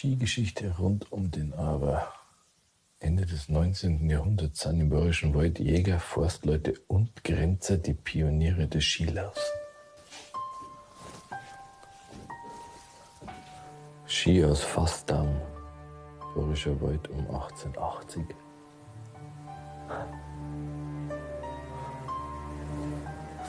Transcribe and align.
Skigeschichte 0.00 0.76
rund 0.78 1.12
um 1.12 1.30
den 1.30 1.52
Aber. 1.52 2.10
Ende 3.00 3.26
des 3.26 3.50
19. 3.50 4.08
Jahrhunderts 4.08 4.60
sind 4.60 4.80
im 4.80 4.88
Bayerischen 4.88 5.34
Wald 5.34 5.58
Jäger, 5.58 6.00
Forstleute 6.00 6.72
und 6.88 7.22
Grenzer 7.22 7.76
die 7.76 7.92
Pioniere 7.92 8.66
des 8.66 8.82
Skilaufs. 8.82 9.52
Ski 14.06 14.42
aus 14.42 14.62
Fassdamm, 14.62 15.38
Bayerischer 16.34 16.80
Wald 16.80 17.06
um 17.10 17.18
1880. 17.18 18.24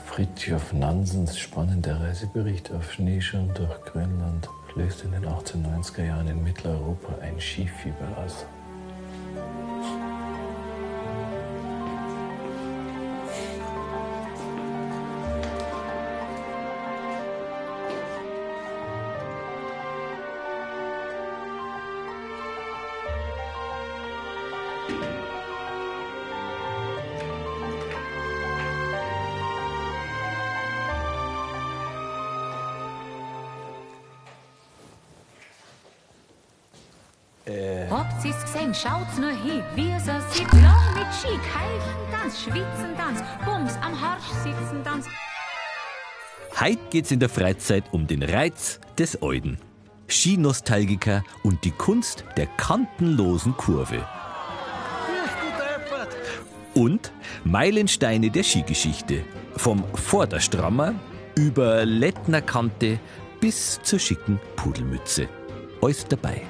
Fritjof 0.04 0.74
Nansens 0.74 1.38
spannender 1.38 1.98
Reisebericht 1.98 2.70
auf 2.72 2.92
Schneeschuhen 2.92 3.54
durch 3.54 3.80
Grönland 3.86 4.50
löst 4.74 5.04
in 5.04 5.12
den 5.12 5.26
1890er 5.26 6.04
Jahren 6.04 6.28
in 6.28 6.42
Mitteleuropa 6.42 7.18
ein 7.20 7.40
Skifieber 7.40 8.16
aus. 8.16 8.46
Habt 37.92 38.24
ihr's 38.24 38.40
gesehen? 38.40 38.74
Schaut's 38.74 39.18
nur 39.18 39.32
hin, 39.32 39.62
wie 39.74 39.92
sie 40.00 40.18
sieht. 40.30 40.50
Lang 40.62 40.94
mit 40.94 41.12
Ski, 41.12 41.36
keichen 41.52 42.10
Tanz, 42.10 42.40
schwitzen 42.40 42.96
Tanz, 42.96 43.22
Bums 43.44 43.74
am 43.82 44.00
Harsch 44.00 44.24
sitzen 44.42 44.82
Tanz. 44.82 45.06
Heute 46.58 46.80
geht's 46.88 47.10
in 47.10 47.20
der 47.20 47.28
Freizeit 47.28 47.84
um 47.92 48.06
den 48.06 48.22
Reiz 48.22 48.80
des 48.96 49.20
Euden. 49.22 49.58
Skinostalgiker 50.08 51.22
und 51.42 51.64
die 51.64 51.70
Kunst 51.70 52.24
der 52.38 52.46
kantenlosen 52.46 53.58
Kurve. 53.58 54.06
Und 56.72 57.12
Meilensteine 57.44 58.30
der 58.30 58.42
Skigeschichte. 58.42 59.22
Vom 59.56 59.84
Vorderstrammer 59.92 60.94
über 61.34 61.84
Lettnerkante 61.84 62.98
bis 63.38 63.82
zur 63.82 63.98
schicken 63.98 64.40
Pudelmütze. 64.56 65.28
Alles 65.82 66.06
dabei. 66.06 66.40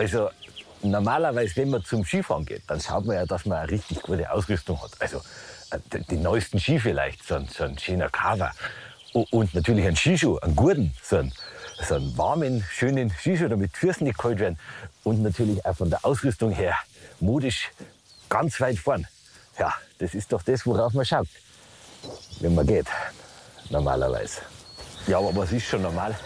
Also 0.00 0.30
normalerweise, 0.80 1.56
wenn 1.56 1.68
man 1.68 1.84
zum 1.84 2.06
Skifahren 2.06 2.46
geht, 2.46 2.62
dann 2.68 2.80
schaut 2.80 3.04
man 3.04 3.16
ja, 3.16 3.26
dass 3.26 3.44
man 3.44 3.58
eine 3.58 3.70
richtig 3.70 4.00
gute 4.00 4.32
Ausrüstung 4.32 4.80
hat. 4.82 4.92
Also 4.98 5.18
äh, 5.72 5.78
die, 5.92 6.00
die 6.06 6.16
neuesten 6.16 6.58
Ski 6.58 6.80
vielleicht, 6.80 7.22
so 7.22 7.34
ein, 7.34 7.46
so 7.48 7.64
ein 7.64 7.78
schöner 7.78 8.08
Cover. 8.08 8.50
Und 9.12 9.54
natürlich 9.54 9.86
einen 9.86 9.96
Skischuh, 9.96 10.38
einen 10.38 10.56
guten, 10.56 10.94
so 11.02 11.18
einen, 11.18 11.34
so 11.86 11.96
einen 11.96 12.16
warmen, 12.16 12.64
schönen 12.70 13.10
Skischuh, 13.10 13.48
damit 13.48 13.74
die 13.74 13.78
Füße 13.78 14.02
nicht 14.02 14.16
kalt 14.16 14.38
werden. 14.38 14.58
Und 15.04 15.22
natürlich 15.22 15.62
auch 15.66 15.76
von 15.76 15.90
der 15.90 16.02
Ausrüstung 16.02 16.50
her 16.50 16.74
modisch 17.18 17.70
ganz 18.30 18.58
weit 18.58 18.78
vorn. 18.78 19.06
Ja, 19.58 19.74
das 19.98 20.14
ist 20.14 20.32
doch 20.32 20.42
das, 20.42 20.64
worauf 20.64 20.94
man 20.94 21.04
schaut, 21.04 21.28
wenn 22.40 22.54
man 22.54 22.66
geht, 22.66 22.86
normalerweise. 23.68 24.40
Ja, 25.06 25.18
aber 25.18 25.36
was 25.36 25.52
ist 25.52 25.66
schon 25.66 25.82
normal? 25.82 26.16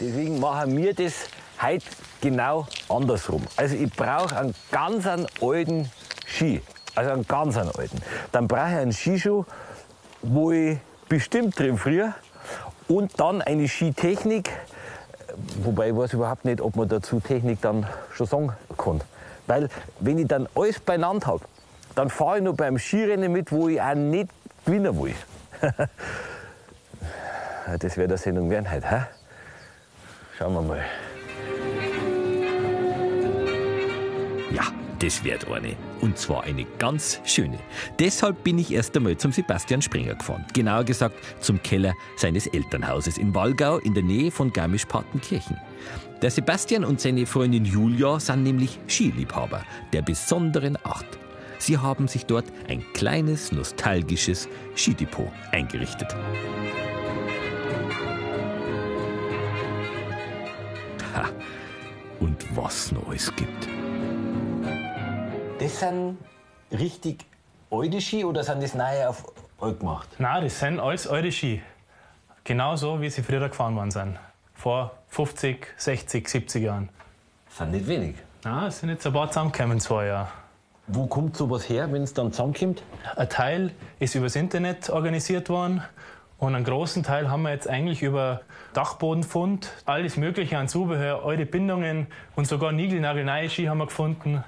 Deswegen 0.00 0.38
machen 0.38 0.76
wir 0.76 0.94
das 0.94 1.14
heute 1.62 1.84
genau 2.20 2.66
andersrum. 2.88 3.42
Also 3.56 3.74
ich 3.76 3.90
brauche 3.92 4.36
einen 4.36 4.54
ganz 4.70 5.06
einen 5.06 5.26
alten 5.40 5.90
Ski. 6.26 6.62
Also 6.94 7.10
einen 7.10 7.26
ganz 7.26 7.56
einen 7.56 7.70
alten. 7.70 8.00
Dann 8.32 8.48
brauche 8.48 8.70
ich 8.70 8.76
einen 8.76 8.92
Skischuh, 8.92 9.44
wo 10.22 10.50
ich 10.52 10.78
bestimmt 11.08 11.58
drin 11.58 11.78
friere. 11.78 12.14
Und 12.88 13.20
dann 13.20 13.42
eine 13.42 13.68
Skitechnik. 13.68 14.50
Wobei 15.62 15.90
ich 15.90 15.96
weiß 15.96 16.14
überhaupt 16.14 16.44
nicht, 16.44 16.60
ob 16.60 16.76
man 16.76 16.88
dazu 16.88 17.20
Technik 17.20 17.60
dann 17.60 17.86
schon 18.12 18.26
sagen 18.26 18.52
kann. 18.76 19.00
Weil 19.46 19.68
wenn 20.00 20.18
ich 20.18 20.26
dann 20.26 20.48
alles 20.54 20.80
beieinander 20.80 21.26
habe, 21.26 21.44
dann 21.94 22.10
fahre 22.10 22.38
ich 22.38 22.44
noch 22.44 22.54
beim 22.54 22.78
Skirennen 22.78 23.32
mit, 23.32 23.52
wo 23.52 23.68
ich 23.68 23.80
auch 23.80 23.94
nicht 23.94 24.30
gewinnen 24.64 25.00
will. 25.00 25.14
das 27.78 27.96
wäre 27.96 28.08
der 28.08 28.18
Sendung 28.18 28.50
werden 28.50 28.70
heute. 28.70 28.90
Hä? 28.90 29.02
Schauen 30.38 30.54
wir 30.54 30.62
mal. 30.62 30.84
Ja, 34.50 34.62
das 34.98 35.22
wird 35.24 35.50
eine. 35.50 35.76
Und 36.00 36.18
zwar 36.18 36.44
eine 36.44 36.64
ganz 36.78 37.20
schöne. 37.24 37.58
Deshalb 37.98 38.42
bin 38.44 38.58
ich 38.58 38.72
erst 38.72 38.96
einmal 38.96 39.16
zum 39.16 39.32
Sebastian 39.32 39.82
Springer 39.82 40.14
gefahren. 40.14 40.46
Genauer 40.54 40.84
gesagt 40.84 41.16
zum 41.40 41.62
Keller 41.62 41.94
seines 42.16 42.46
Elternhauses 42.46 43.18
in 43.18 43.34
Wallgau 43.34 43.78
in 43.78 43.94
der 43.94 44.02
Nähe 44.02 44.30
von 44.30 44.52
Garmisch-Partenkirchen. 44.52 45.58
Der 46.22 46.30
Sebastian 46.30 46.84
und 46.84 47.00
seine 47.00 47.26
Freundin 47.26 47.64
Julia 47.64 48.18
sind 48.18 48.42
nämlich 48.42 48.78
Skiliebhaber 48.88 49.64
der 49.92 50.02
besonderen 50.02 50.76
Art. 50.76 51.06
Sie 51.58 51.76
haben 51.76 52.08
sich 52.08 52.24
dort 52.26 52.46
ein 52.68 52.82
kleines, 52.94 53.52
nostalgisches 53.52 54.48
Skidepot 54.76 55.30
eingerichtet. 55.52 56.14
Ha, 61.14 61.28
und 62.20 62.56
was 62.56 62.92
noch 62.92 63.08
alles 63.08 63.34
gibt. 63.36 63.68
Das 65.68 65.80
sind 65.80 66.16
richtig 66.72 67.26
alte 67.70 68.00
Ski 68.00 68.24
oder 68.24 68.42
sind 68.42 68.62
das 68.62 68.72
neue 68.74 69.06
auf 69.06 69.22
alt 69.60 69.80
gemacht? 69.80 70.08
Nein, 70.16 70.44
das 70.44 70.58
sind 70.58 70.80
alles 70.80 71.06
alte 71.06 71.30
Ski. 71.30 71.60
Genauso 72.42 73.02
wie 73.02 73.10
sie 73.10 73.22
früher 73.22 73.46
gefahren 73.50 73.76
worden 73.76 73.90
sind. 73.90 74.18
Vor 74.54 74.92
50, 75.08 75.66
60, 75.76 76.26
70 76.26 76.62
Jahren. 76.62 76.88
Sind 77.50 77.72
nicht 77.72 77.86
wenig. 77.86 78.14
Nein, 78.44 78.68
es 78.68 78.80
sind 78.80 78.88
jetzt 78.88 79.06
ein 79.06 79.12
paar 79.12 79.28
zusammengekommen 79.28 79.72
in 79.72 79.80
zwei 79.80 80.06
Jahren. 80.06 80.28
Wo 80.86 81.06
kommt 81.06 81.36
sowas 81.36 81.68
her, 81.68 81.92
wenn 81.92 82.02
es 82.02 82.14
dann 82.14 82.32
zusammenkommt? 82.32 82.82
Ein 83.14 83.28
Teil 83.28 83.72
ist 83.98 84.14
übers 84.14 84.36
Internet 84.36 84.88
organisiert 84.88 85.50
worden 85.50 85.82
und 86.38 86.54
einen 86.54 86.64
großen 86.64 87.02
Teil 87.02 87.30
haben 87.30 87.42
wir 87.42 87.50
jetzt 87.50 87.68
eigentlich 87.68 88.02
über 88.02 88.40
Dachbodenfund, 88.72 89.70
alles 89.84 90.16
Mögliche 90.16 90.56
an 90.56 90.66
Zubehör, 90.66 91.26
alte 91.26 91.44
Bindungen 91.44 92.06
und 92.36 92.46
sogar 92.46 92.72
niegelnagelneue 92.72 93.50
Ski 93.50 93.66
haben 93.66 93.76
wir 93.76 93.86
gefunden. 93.86 94.44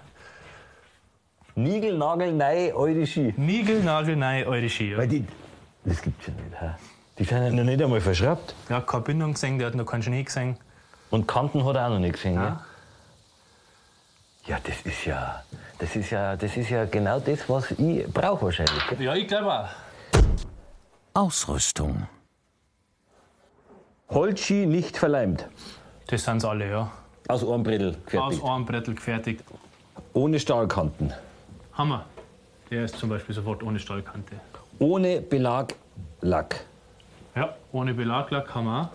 Nigel, 1.62 1.98
Nagel, 1.98 2.32
neue 2.32 2.74
alte 2.74 3.06
Ski. 3.06 3.34
Niegelnagelneue 3.36 4.46
alte 4.46 4.68
Ski. 4.70 4.92
Ja. 4.92 4.98
Weil 4.98 5.08
die, 5.08 5.26
das 5.84 6.00
gibt's 6.00 6.26
ja 6.26 6.32
nicht. 6.32 6.60
Hä? 6.60 6.70
Die 7.18 7.24
sind 7.24 7.42
ja 7.42 7.50
noch 7.50 7.64
nicht 7.64 7.82
einmal 7.82 8.00
verschraubt. 8.00 8.54
ja, 8.68 8.80
keine 8.80 9.02
Bindung 9.02 9.32
gesehen, 9.34 9.58
der 9.58 9.66
hat 9.66 9.74
noch 9.74 9.84
keinen 9.84 10.02
Schnee 10.02 10.22
gesehen. 10.22 10.56
Und 11.10 11.26
Kanten 11.28 11.64
hat 11.64 11.76
er 11.76 11.86
auch 11.86 11.90
noch 11.90 11.98
nicht 11.98 12.14
gesehen. 12.14 12.34
Ja. 12.34 12.64
Ja, 14.46 14.56
ja 14.56 14.58
das, 14.64 14.80
ist 14.86 15.04
ja, 15.04 15.42
das, 15.78 15.96
ist 15.96 16.10
ja, 16.10 16.36
das 16.36 16.56
ist 16.56 16.70
ja 16.70 16.86
genau 16.86 17.20
das, 17.20 17.46
was 17.48 17.70
ich 17.72 18.06
brauche 18.06 18.46
wahrscheinlich. 18.46 18.86
gell? 18.88 19.02
Ja, 19.02 19.14
ich 19.14 19.28
glaube 19.28 19.52
auch. 19.52 19.68
Ausrüstung. 21.12 22.06
Holzski 24.08 24.66
nicht 24.66 24.96
verleimt. 24.96 25.46
Das 26.06 26.24
sind 26.24 26.44
alle, 26.44 26.70
ja. 26.70 26.90
Aus 27.28 27.44
einem 27.44 27.62
Brettel 27.62 27.90
Aus 27.90 28.04
gefertigt. 28.06 28.44
einem 28.44 28.64
Brettel 28.64 28.94
gefertigt. 28.94 29.44
Ohne 30.14 30.40
Stahlkanten. 30.40 31.12
Hammer. 31.80 32.04
Der 32.70 32.84
ist 32.84 32.98
zum 32.98 33.08
Beispiel 33.08 33.34
sofort 33.34 33.62
ohne 33.62 33.78
Stahlkante. 33.78 34.34
Ohne 34.78 35.22
Belag, 35.22 35.74
Lack. 36.20 36.64
Ja, 37.34 37.54
ohne 37.72 37.94
Belaglack 37.94 38.54
haben 38.54 38.66
wir 38.66 38.80
auch. 38.82 38.88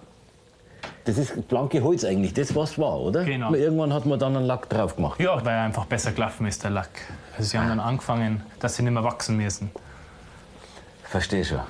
Das 1.05 1.17
ist 1.17 1.47
blanke 1.47 1.81
Holz 1.81 2.05
eigentlich, 2.05 2.35
das 2.35 2.55
was 2.55 2.77
war, 2.77 2.99
oder? 2.99 3.23
Genau. 3.23 3.47
Aber 3.47 3.57
Irgendwann 3.57 3.91
hat 3.91 4.05
man 4.05 4.19
dann 4.19 4.35
einen 4.37 4.45
Lack 4.45 4.69
drauf 4.69 4.95
gemacht. 4.95 5.19
Ja, 5.19 5.43
weil 5.43 5.55
er 5.55 5.63
einfach 5.63 5.85
besser 5.85 6.11
gelaufen 6.11 6.45
ist, 6.45 6.63
der 6.63 6.69
Lack. 6.71 6.89
Also 7.35 7.49
sie 7.49 7.57
haben 7.57 7.69
dann 7.69 7.79
angefangen, 7.79 8.43
dass 8.59 8.75
sie 8.75 8.83
nicht 8.83 8.93
mehr 8.93 9.03
wachsen 9.03 9.35
müssen. 9.37 9.71
Verstehe 11.05 11.43
schon. 11.43 11.61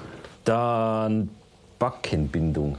Dann 0.43 1.29
Backenbindung. 1.79 2.77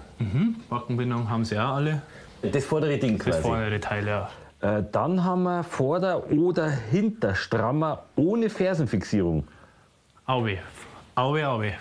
Backenbindung 0.69 1.31
haben 1.31 1.45
sie 1.47 1.59
auch 1.59 1.77
alle. 1.77 2.03
Das 2.43 2.65
vordere 2.67 2.99
Ding 2.99 3.17
Das 3.17 3.27
quasi. 3.29 3.41
vordere 3.41 3.81
Teil, 3.81 4.07
ja. 4.07 4.29
Äh, 4.61 4.83
dann 4.91 5.23
haben 5.23 5.43
wir 5.43 5.63
Vorder- 5.63 6.31
oder 6.31 6.71
Hinterstrammer 6.71 8.05
ohne 8.17 8.49
Fersenfixierung. 8.49 9.47
Aue. 10.27 10.59
Aue, 11.15 11.47
Aue. 11.49 11.73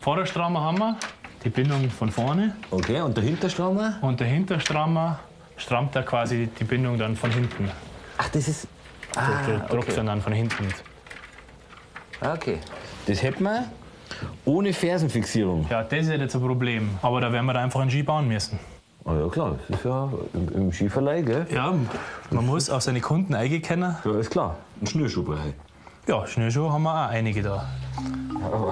Vorderstrammer 0.00 0.60
haben 0.60 0.78
wir, 0.78 0.96
die 1.44 1.50
Bindung 1.50 1.90
von 1.90 2.10
vorne. 2.10 2.54
Okay, 2.70 3.00
und 3.00 3.16
der 3.16 3.24
Hinterstrammer? 3.24 3.98
Und 4.00 4.20
der 4.20 4.28
Hinterstrammer 4.28 5.18
strammt 5.56 5.94
er 5.96 6.02
quasi 6.02 6.48
die 6.58 6.64
Bindung 6.64 6.98
dann 6.98 7.16
von 7.16 7.30
hinten. 7.30 7.70
Ach, 8.16 8.28
das 8.28 8.48
ist. 8.48 8.68
Der 9.14 9.22
Ah, 9.22 9.66
druckt 9.68 9.88
okay. 9.88 10.02
dann, 10.06 10.20
von 10.22 10.32
hinten. 10.32 10.68
Okay. 12.20 12.58
Das 13.06 13.22
hätten 13.22 13.42
wir 13.42 13.64
ohne 14.44 14.72
Fersenfixierung. 14.72 15.66
Ja, 15.68 15.82
das 15.82 16.02
ist 16.02 16.10
jetzt 16.10 16.34
ein 16.36 16.40
Problem. 16.40 16.90
Aber 17.02 17.20
da 17.20 17.32
werden 17.32 17.46
wir 17.46 17.54
da 17.54 17.60
einfach 17.62 17.80
einen 17.80 17.90
Ski 17.90 18.02
bauen 18.02 18.28
müssen. 18.28 18.58
Ah 19.04 19.14
ja, 19.14 19.28
klar, 19.28 19.56
das 19.68 19.78
ist 19.78 19.84
ja 19.84 20.08
im, 20.34 20.48
im 20.54 20.72
Skiverleih, 20.72 21.22
gell? 21.22 21.46
Ja, 21.52 21.74
man 22.30 22.46
muss 22.46 22.68
auch 22.68 22.80
seine 22.80 23.00
Kunden 23.00 23.34
eigen 23.34 23.62
kennen. 23.62 23.96
Ja, 24.04 24.18
ist 24.18 24.30
klar. 24.30 24.56
Ein 24.80 24.86
Schnürschuh 24.86 25.22
brauche 25.24 25.48
ich. 25.48 25.54
Ja, 26.08 26.26
Schnürschuhe 26.26 26.72
haben 26.72 26.82
wir 26.82 26.92
auch 26.94 27.08
einige 27.08 27.42
da. 27.42 27.66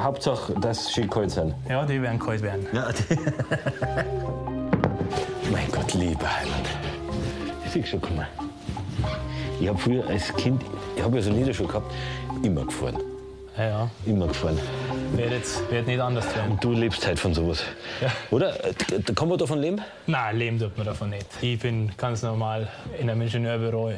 Hauptsache, 0.03 0.55
dass 0.61 0.87
sie 0.93 1.07
kalt 1.07 1.31
sind. 1.31 1.55
Ja, 1.69 1.85
die 1.85 2.01
werden 2.01 2.19
kalt 2.19 2.43
werden. 2.43 2.67
Ja, 2.73 2.89
mein 5.53 5.71
Gott, 5.71 5.93
lieber 5.95 6.27
Heiland. 6.37 6.69
Siehst 7.73 7.89
schon, 7.89 8.01
guck 8.01 8.17
mal. 8.17 8.27
Ich 9.61 9.69
habe 9.69 9.79
früher 9.79 10.07
als 10.09 10.33
Kind, 10.35 10.63
ich 10.97 11.03
habe 11.03 11.17
ja 11.17 11.23
so 11.23 11.31
Niederschuhe 11.31 11.67
gehabt, 11.67 11.93
immer 12.43 12.65
gefahren. 12.65 12.99
Ja, 13.57 13.65
ja. 13.65 13.91
Immer 14.07 14.29
gefahren. 14.29 14.59
Wird 15.13 15.33
jetzt 15.33 15.71
wird 15.71 15.87
nicht 15.87 16.01
anders 16.01 16.27
werden. 16.35 16.53
Und 16.53 16.65
du 16.65 16.73
lebst 16.73 17.07
halt 17.07 17.19
von 17.19 17.35
sowas. 17.35 17.65
Ja. 18.01 18.11
Oder? 18.31 18.55
Kann 19.15 19.29
man 19.29 19.39
davon 19.39 19.59
leben? 19.61 19.81
Nein, 20.07 20.37
leben 20.37 20.59
tut 20.59 20.77
man 20.77 20.87
davon 20.87 21.11
nicht. 21.11 21.27
Ich 21.41 21.59
bin 21.59 21.91
ganz 21.97 22.23
normal 22.23 22.69
in 22.99 23.09
einem 23.09 23.23
Ingenieurbüro 23.23 23.93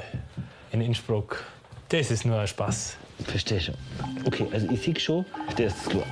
in 0.72 0.80
Innsbruck. 0.80 1.44
Das 1.88 2.10
ist 2.10 2.24
nur 2.24 2.38
ein 2.38 2.46
Spaß. 2.46 2.96
Verstehe 3.26 3.60
schon. 3.60 3.74
Okay, 4.24 4.46
also 4.52 4.68
ich 4.70 4.80
sehe 4.82 4.98
schon, 4.98 5.26
der 5.58 5.66
ist 5.66 5.90
klar. 5.90 6.04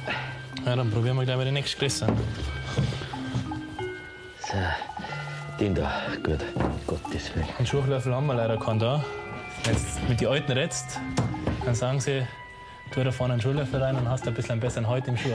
Ja, 0.66 0.76
dann 0.76 0.90
probieren 0.90 1.16
wir 1.16 1.24
gleich 1.24 1.36
mal 1.36 1.44
den 1.44 1.54
nächsten 1.54 1.78
Größeren. 1.78 2.14
So, 4.40 4.56
den 5.60 5.74
da, 5.74 6.02
gut. 6.22 6.40
Gottes 6.86 7.34
Willen. 7.34 7.46
Einen 7.56 7.66
Schuchlöffel 7.66 8.14
haben 8.14 8.26
wir 8.26 8.34
leider 8.34 8.58
keinen 8.58 8.78
da. 8.78 9.04
Wenn 9.64 9.74
du 9.74 9.80
mit 10.08 10.20
den 10.20 10.28
Alten 10.28 10.52
redst, 10.52 11.00
dann 11.64 11.74
sagen 11.74 12.00
sie, 12.00 12.26
tu 12.90 13.02
da 13.02 13.10
vorne 13.10 13.34
einen 13.34 13.42
Schuchlöffel 13.42 13.82
rein 13.82 13.96
und 13.96 14.08
hast 14.08 14.26
ein 14.26 14.34
bisschen 14.34 14.52
einen 14.52 14.60
besseren 14.60 14.88
Halt 14.88 15.06
im 15.08 15.16
Schuh. 15.16 15.30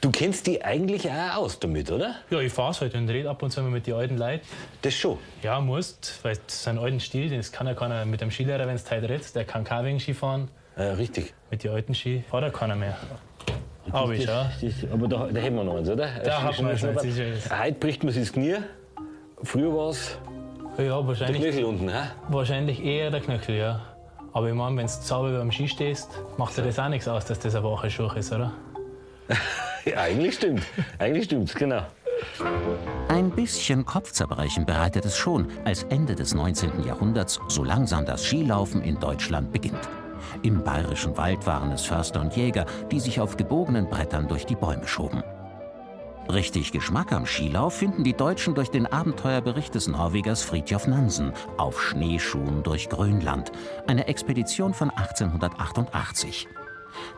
Du 0.00 0.12
kennst 0.12 0.46
die 0.46 0.64
eigentlich 0.64 1.10
auch 1.10 1.38
aus 1.38 1.58
damit, 1.58 1.90
oder? 1.90 2.14
Ja, 2.30 2.38
ich 2.38 2.52
fahr's 2.52 2.80
halt 2.80 2.94
und 2.94 3.08
rede 3.08 3.28
ab 3.28 3.42
und 3.42 3.50
zu 3.50 3.60
mal 3.62 3.70
mit 3.70 3.86
den 3.86 3.94
alten 3.94 4.16
Leuten. 4.16 4.46
Das 4.82 4.94
schon. 4.94 5.18
Ja, 5.42 5.60
musst, 5.60 6.20
weil 6.22 6.38
so 6.46 6.70
einen 6.70 6.78
alten 6.78 7.00
Stil, 7.00 7.36
das 7.36 7.50
kann 7.50 7.66
ja 7.66 7.74
keiner 7.74 8.04
mit 8.04 8.20
dem 8.20 8.30
Skilehrer, 8.30 8.68
wenn 8.68 8.76
du 8.76 8.82
heute 8.90 9.08
redest, 9.08 9.34
der 9.34 9.44
kann 9.44 9.64
kein 9.64 9.98
Ski 9.98 10.14
fahren. 10.14 10.48
Ja, 10.76 10.92
richtig. 10.92 11.34
Mit 11.50 11.64
den 11.64 11.72
alten 11.72 11.94
Ski 11.94 12.22
fährt 12.30 12.44
ja 12.44 12.50
keiner 12.50 12.76
mehr. 12.76 12.96
Aber 13.90 14.12
ich 14.12 14.24
ja. 14.24 14.50
Aber 14.92 15.08
da, 15.08 15.28
da 15.32 15.40
hätten 15.40 15.56
wir 15.56 15.64
noch 15.64 15.76
eins, 15.76 15.88
oder? 15.88 16.08
Da 16.24 16.42
hat 16.42 16.62
man 16.62 16.78
schon 16.78 16.90
eins, 16.90 17.04
ist 17.04 17.50
Heute 17.50 17.78
bricht 17.80 18.04
man 18.04 18.12
sich 18.12 18.22
das 18.24 18.32
Knie. 18.32 18.56
Früher 19.42 19.74
war 19.74 19.90
es 19.90 20.16
Ja, 20.76 20.84
der 20.84 21.06
wahrscheinlich, 21.06 21.42
Knöchel 21.42 21.64
unten. 21.64 21.88
Hä? 21.88 22.08
wahrscheinlich 22.28 22.84
eher 22.84 23.10
der 23.10 23.20
Knöchel, 23.20 23.56
ja. 23.56 23.80
Aber 24.38 24.48
ich 24.48 24.54
meine, 24.54 24.76
wenn 24.76 24.86
du 24.86 24.92
sauber 24.92 25.36
beim 25.36 25.50
Ski 25.50 25.66
stehst, 25.66 26.10
macht 26.36 26.56
dir 26.56 26.62
das 26.62 26.78
auch 26.78 26.88
nichts 26.88 27.08
aus, 27.08 27.24
dass 27.24 27.40
das 27.40 27.56
ein 27.56 27.64
wacher 27.64 27.90
Schuh 27.90 28.08
ist, 28.14 28.30
oder? 28.32 28.52
Ja, 29.84 30.02
eigentlich 30.02 30.36
stimmt. 30.36 30.62
Eigentlich 30.98 31.24
stimmt's, 31.24 31.54
genau. 31.54 31.82
Ein 33.08 33.30
bisschen 33.30 33.84
Kopfzerbrechen 33.84 34.64
bereitet 34.64 35.04
es 35.06 35.16
schon, 35.16 35.48
als 35.64 35.82
Ende 35.84 36.14
des 36.14 36.34
19. 36.34 36.84
Jahrhunderts 36.84 37.40
so 37.48 37.64
langsam 37.64 38.04
das 38.04 38.24
Skilaufen 38.24 38.80
in 38.82 39.00
Deutschland 39.00 39.50
beginnt. 39.50 39.88
Im 40.42 40.62
bayerischen 40.62 41.16
Wald 41.16 41.44
waren 41.44 41.72
es 41.72 41.84
Förster 41.84 42.20
und 42.20 42.36
Jäger, 42.36 42.66
die 42.92 43.00
sich 43.00 43.20
auf 43.20 43.36
gebogenen 43.36 43.88
Brettern 43.88 44.28
durch 44.28 44.46
die 44.46 44.56
Bäume 44.56 44.86
schoben. 44.86 45.24
Richtig 46.30 46.72
Geschmack 46.72 47.12
am 47.12 47.24
Skilauf 47.24 47.74
finden 47.74 48.04
die 48.04 48.12
Deutschen 48.12 48.54
durch 48.54 48.70
den 48.70 48.86
Abenteuerbericht 48.86 49.74
des 49.74 49.88
Norwegers 49.88 50.42
Fridtjof 50.42 50.86
Nansen 50.86 51.32
auf 51.56 51.80
Schneeschuhen 51.80 52.62
durch 52.62 52.90
Grönland, 52.90 53.50
eine 53.86 54.08
Expedition 54.08 54.74
von 54.74 54.90
1888. 54.90 56.46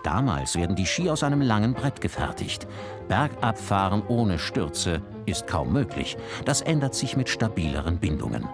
Damals 0.04 0.54
werden 0.54 0.76
die 0.76 0.86
Ski 0.86 1.10
aus 1.10 1.24
einem 1.24 1.40
langen 1.40 1.74
Brett 1.74 2.00
gefertigt. 2.00 2.68
Bergabfahren 3.08 4.02
ohne 4.06 4.38
Stürze 4.38 5.02
ist 5.26 5.48
kaum 5.48 5.72
möglich. 5.72 6.16
Das 6.44 6.60
ändert 6.60 6.94
sich 6.94 7.16
mit 7.16 7.28
stabileren 7.28 7.98
Bindungen. 7.98 8.48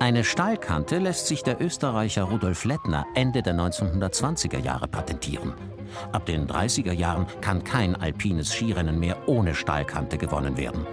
Eine 0.00 0.24
Stahlkante 0.24 0.96
lässt 0.96 1.26
sich 1.26 1.42
der 1.42 1.60
Österreicher 1.60 2.22
Rudolf 2.22 2.64
Lettner 2.64 3.04
Ende 3.14 3.42
der 3.42 3.52
1920er 3.52 4.58
Jahre 4.58 4.88
patentieren. 4.88 5.52
Ab 6.10 6.24
den 6.24 6.46
30er 6.46 6.92
Jahren 6.92 7.26
kann 7.42 7.64
kein 7.64 7.94
alpines 7.94 8.50
Skirennen 8.50 8.98
mehr 8.98 9.28
ohne 9.28 9.54
Stahlkante 9.54 10.16
gewonnen 10.16 10.56
werden. 10.56 10.86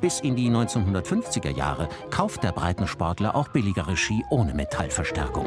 Bis 0.00 0.18
in 0.18 0.34
die 0.34 0.50
1950er 0.50 1.56
Jahre 1.56 1.88
kauft 2.10 2.42
der 2.42 2.50
Breitensportler 2.50 3.36
auch 3.36 3.46
billigere 3.46 3.96
Ski 3.96 4.24
ohne 4.30 4.54
Metallverstärkung. 4.54 5.46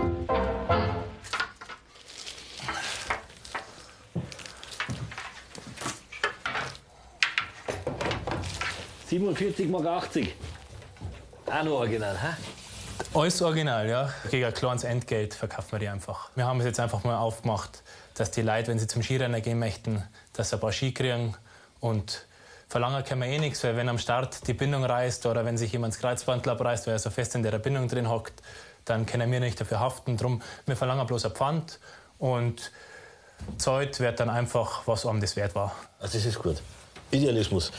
47 9.08 9.68
Mark 9.68 9.86
80. 9.86 10.34
Auch 11.48 11.64
noch 11.64 11.72
original, 11.74 12.18
hä? 12.18 12.55
Alles 13.14 13.42
original, 13.42 13.88
ja. 13.88 14.10
Gegen 14.30 14.46
ein 14.46 14.54
kleines 14.54 14.84
Entgelt 14.84 15.34
verkaufen 15.34 15.74
wir 15.74 15.80
die 15.80 15.88
einfach. 15.90 16.30
Wir 16.36 16.46
haben 16.46 16.60
es 16.60 16.66
jetzt 16.66 16.80
einfach 16.80 17.04
mal 17.04 17.18
aufgemacht, 17.18 17.84
dass 18.14 18.32
die 18.32 18.42
Leute, 18.42 18.68
wenn 18.68 18.80
sie 18.80 18.88
zum 18.88 19.04
Skirennen 19.04 19.42
gehen 19.42 19.60
möchten, 19.60 20.04
dass 20.34 20.50
sie 20.50 20.56
ein 20.58 20.60
paar 20.60 20.72
Ski 20.72 20.94
kriegen. 20.94 21.36
Und 21.80 22.26
verlangen 22.68 23.04
können 23.04 23.22
wir 23.22 23.28
eh 23.28 23.40
nichts, 23.40 23.64
weil 23.64 23.76
wenn 23.78 23.90
am 23.90 23.98
Start 23.98 24.48
die 24.48 24.54
Bindung 24.54 24.84
reißt 24.84 25.26
oder 25.26 25.46
wenn 25.46 25.58
sich 25.58 25.72
jemand 25.72 25.94
das 25.94 26.02
Kreuzband 26.02 26.48
abreißt, 26.48 26.88
weil 26.88 26.96
er 26.96 27.00
so 27.00 27.10
fest 27.10 27.36
in 27.36 27.44
der 27.44 27.58
Bindung 27.60 27.88
drin 27.88 28.10
hockt, 28.10 28.42
dann 28.86 29.06
können 29.06 29.32
wir 29.32 29.40
nicht 29.40 29.60
dafür 29.60 29.80
haften. 29.80 30.18
Drum, 30.18 30.42
wir 30.66 30.76
verlangen 30.76 31.06
bloß 31.06 31.26
ein 31.26 31.32
Pfand 31.32 31.80
und 32.20 32.72
Zeit 33.58 34.00
wird 34.00 34.20
dann 34.20 34.30
einfach, 34.30 34.84
was 34.86 35.06
einem 35.06 35.22
das 35.22 35.36
wert 35.36 35.56
war. 35.56 35.76
Also 36.00 36.18
das 36.18 36.26
ist 36.26 36.40
gut. 36.40 36.62
Idealismus. 37.12 37.72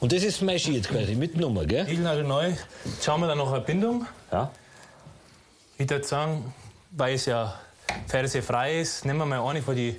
Und 0.00 0.12
das 0.12 0.24
ist 0.24 0.42
mein 0.42 0.58
Ski 0.58 0.76
jetzt 0.76 0.88
quasi 0.88 1.14
mit 1.14 1.36
Nummer, 1.36 1.64
gell? 1.64 1.88
Igelnagel 1.88 2.24
neu. 2.24 2.52
Jetzt 2.84 3.04
schauen 3.04 3.20
wir 3.20 3.28
dann 3.28 3.38
noch 3.38 3.52
eine 3.52 3.62
Bindung. 3.62 4.06
Ja. 4.32 4.50
Ich 5.82 5.90
würde 5.90 6.06
sagen, 6.06 6.54
weil 6.92 7.16
es 7.16 7.26
ja 7.26 7.58
fersefrei 8.06 8.78
ist, 8.78 9.04
nehmen 9.04 9.18
wir 9.18 9.26
mal 9.26 9.44
eine 9.50 9.60
von 9.62 9.74
die, 9.74 9.98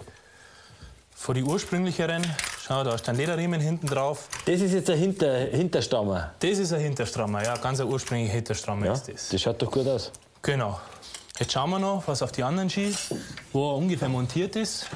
von 1.14 1.36
die 1.36 1.44
ursprünglicheren. 1.44 2.26
Schau, 2.66 2.86
da 2.86 2.96
ist 2.96 3.10
ein 3.10 3.18
Lederriemen 3.18 3.60
hinten 3.60 3.88
drauf. 3.88 4.30
Das 4.46 4.62
ist 4.62 4.72
jetzt 4.72 4.88
der 4.88 4.96
Hinter 4.96 5.40
Hinterstammer. 5.40 6.32
Das 6.40 6.58
ist 6.58 6.72
ein 6.72 6.80
Hinterstrammer, 6.80 7.44
ja, 7.44 7.58
ganz 7.58 7.82
ein 7.82 7.88
ursprünglicher 7.88 8.32
Hinterstrammer 8.34 8.86
Ja, 8.86 8.94
ist 8.94 9.10
das. 9.10 9.28
das 9.28 9.42
schaut 9.42 9.62
doch 9.62 9.70
gut 9.70 9.86
aus. 9.86 10.14
Genau. 10.42 10.80
Jetzt 11.38 11.52
schauen 11.52 11.70
wir 11.70 11.80
noch, 11.80 12.04
was 12.08 12.22
auf 12.22 12.32
die 12.32 12.44
anderen 12.44 12.70
Ski, 12.70 12.96
wo 13.52 13.72
er 13.72 13.76
ungefähr 13.76 14.08
montiert 14.08 14.56
ist. 14.56 14.88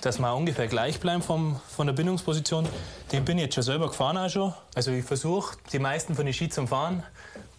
Dass 0.00 0.18
wir 0.18 0.34
ungefähr 0.34 0.66
gleich 0.66 0.98
bleiben 0.98 1.20
vom, 1.20 1.60
von 1.68 1.86
der 1.86 1.92
Bindungsposition. 1.92 2.66
Den 3.12 3.22
bin 3.26 3.36
ich 3.36 3.44
jetzt 3.44 3.56
schon 3.56 3.64
selber 3.64 3.88
gefahren 3.88 4.16
auch 4.16 4.30
schon. 4.30 4.54
Also 4.74 4.92
ich 4.92 5.04
versuche 5.04 5.58
die 5.74 5.78
meisten 5.78 6.14
von 6.14 6.24
den 6.24 6.32
Ski 6.32 6.48
zum 6.48 6.66
Fahren. 6.68 7.02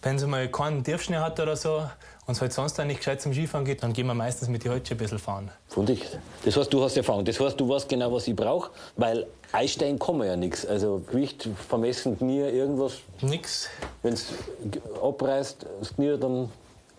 Wenn 0.01 0.19
sie 0.19 0.27
mal 0.27 0.47
keinen 0.49 0.83
Tiefschnee 0.83 1.17
hat 1.17 1.39
oder 1.39 1.55
so 1.55 1.81
und 2.27 2.33
es 2.33 2.41
halt 2.41 2.53
sonst 2.53 2.79
auch 2.79 2.85
nicht 2.85 2.97
gescheit 2.99 3.19
zum 3.21 3.33
Skifahren 3.33 3.65
geht, 3.65 3.81
dann 3.81 3.93
gehen 3.93 4.05
wir 4.05 4.13
meistens 4.13 4.47
mit 4.47 4.63
die 4.63 4.69
Holzschuhe 4.69 4.95
ein 4.95 4.99
bisschen 4.99 5.17
fahren. 5.17 5.49
Von 5.69 5.87
dich. 5.87 6.05
Das 6.45 6.55
heißt, 6.55 6.71
du 6.71 6.83
hast 6.83 6.95
Erfahrung. 6.97 7.25
Das 7.25 7.39
heißt, 7.39 7.59
du 7.59 7.67
weißt 7.67 7.89
genau, 7.89 8.13
was 8.13 8.27
ich 8.27 8.35
brauche, 8.35 8.69
weil 8.95 9.25
einsteigen 9.51 9.97
kann 9.97 10.17
man 10.19 10.27
ja 10.27 10.35
nichts. 10.35 10.65
Also 10.65 11.01
Gewicht 11.07 11.49
vermessen, 11.67 12.17
Knie, 12.17 12.41
irgendwas. 12.41 12.93
Nix 13.21 13.69
Wenn 14.03 14.13
es 14.13 14.27
abreißt, 15.01 15.65
das 15.79 15.95
Knie, 15.95 16.15
dann, 16.19 16.51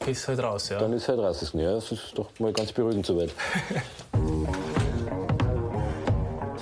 ist 0.06 0.26
halt 0.26 0.40
raus, 0.40 0.68
ja. 0.70 0.78
dann 0.80 0.92
ist 0.92 1.06
halt 1.08 1.20
raus 1.20 1.38
das 1.40 1.52
Knie. 1.52 1.62
Ja, 1.62 1.74
Das 1.74 1.92
ist 1.92 2.12
doch 2.16 2.26
mal 2.40 2.52
ganz 2.52 2.72
beruhigend 2.72 3.06
soweit. 3.06 3.30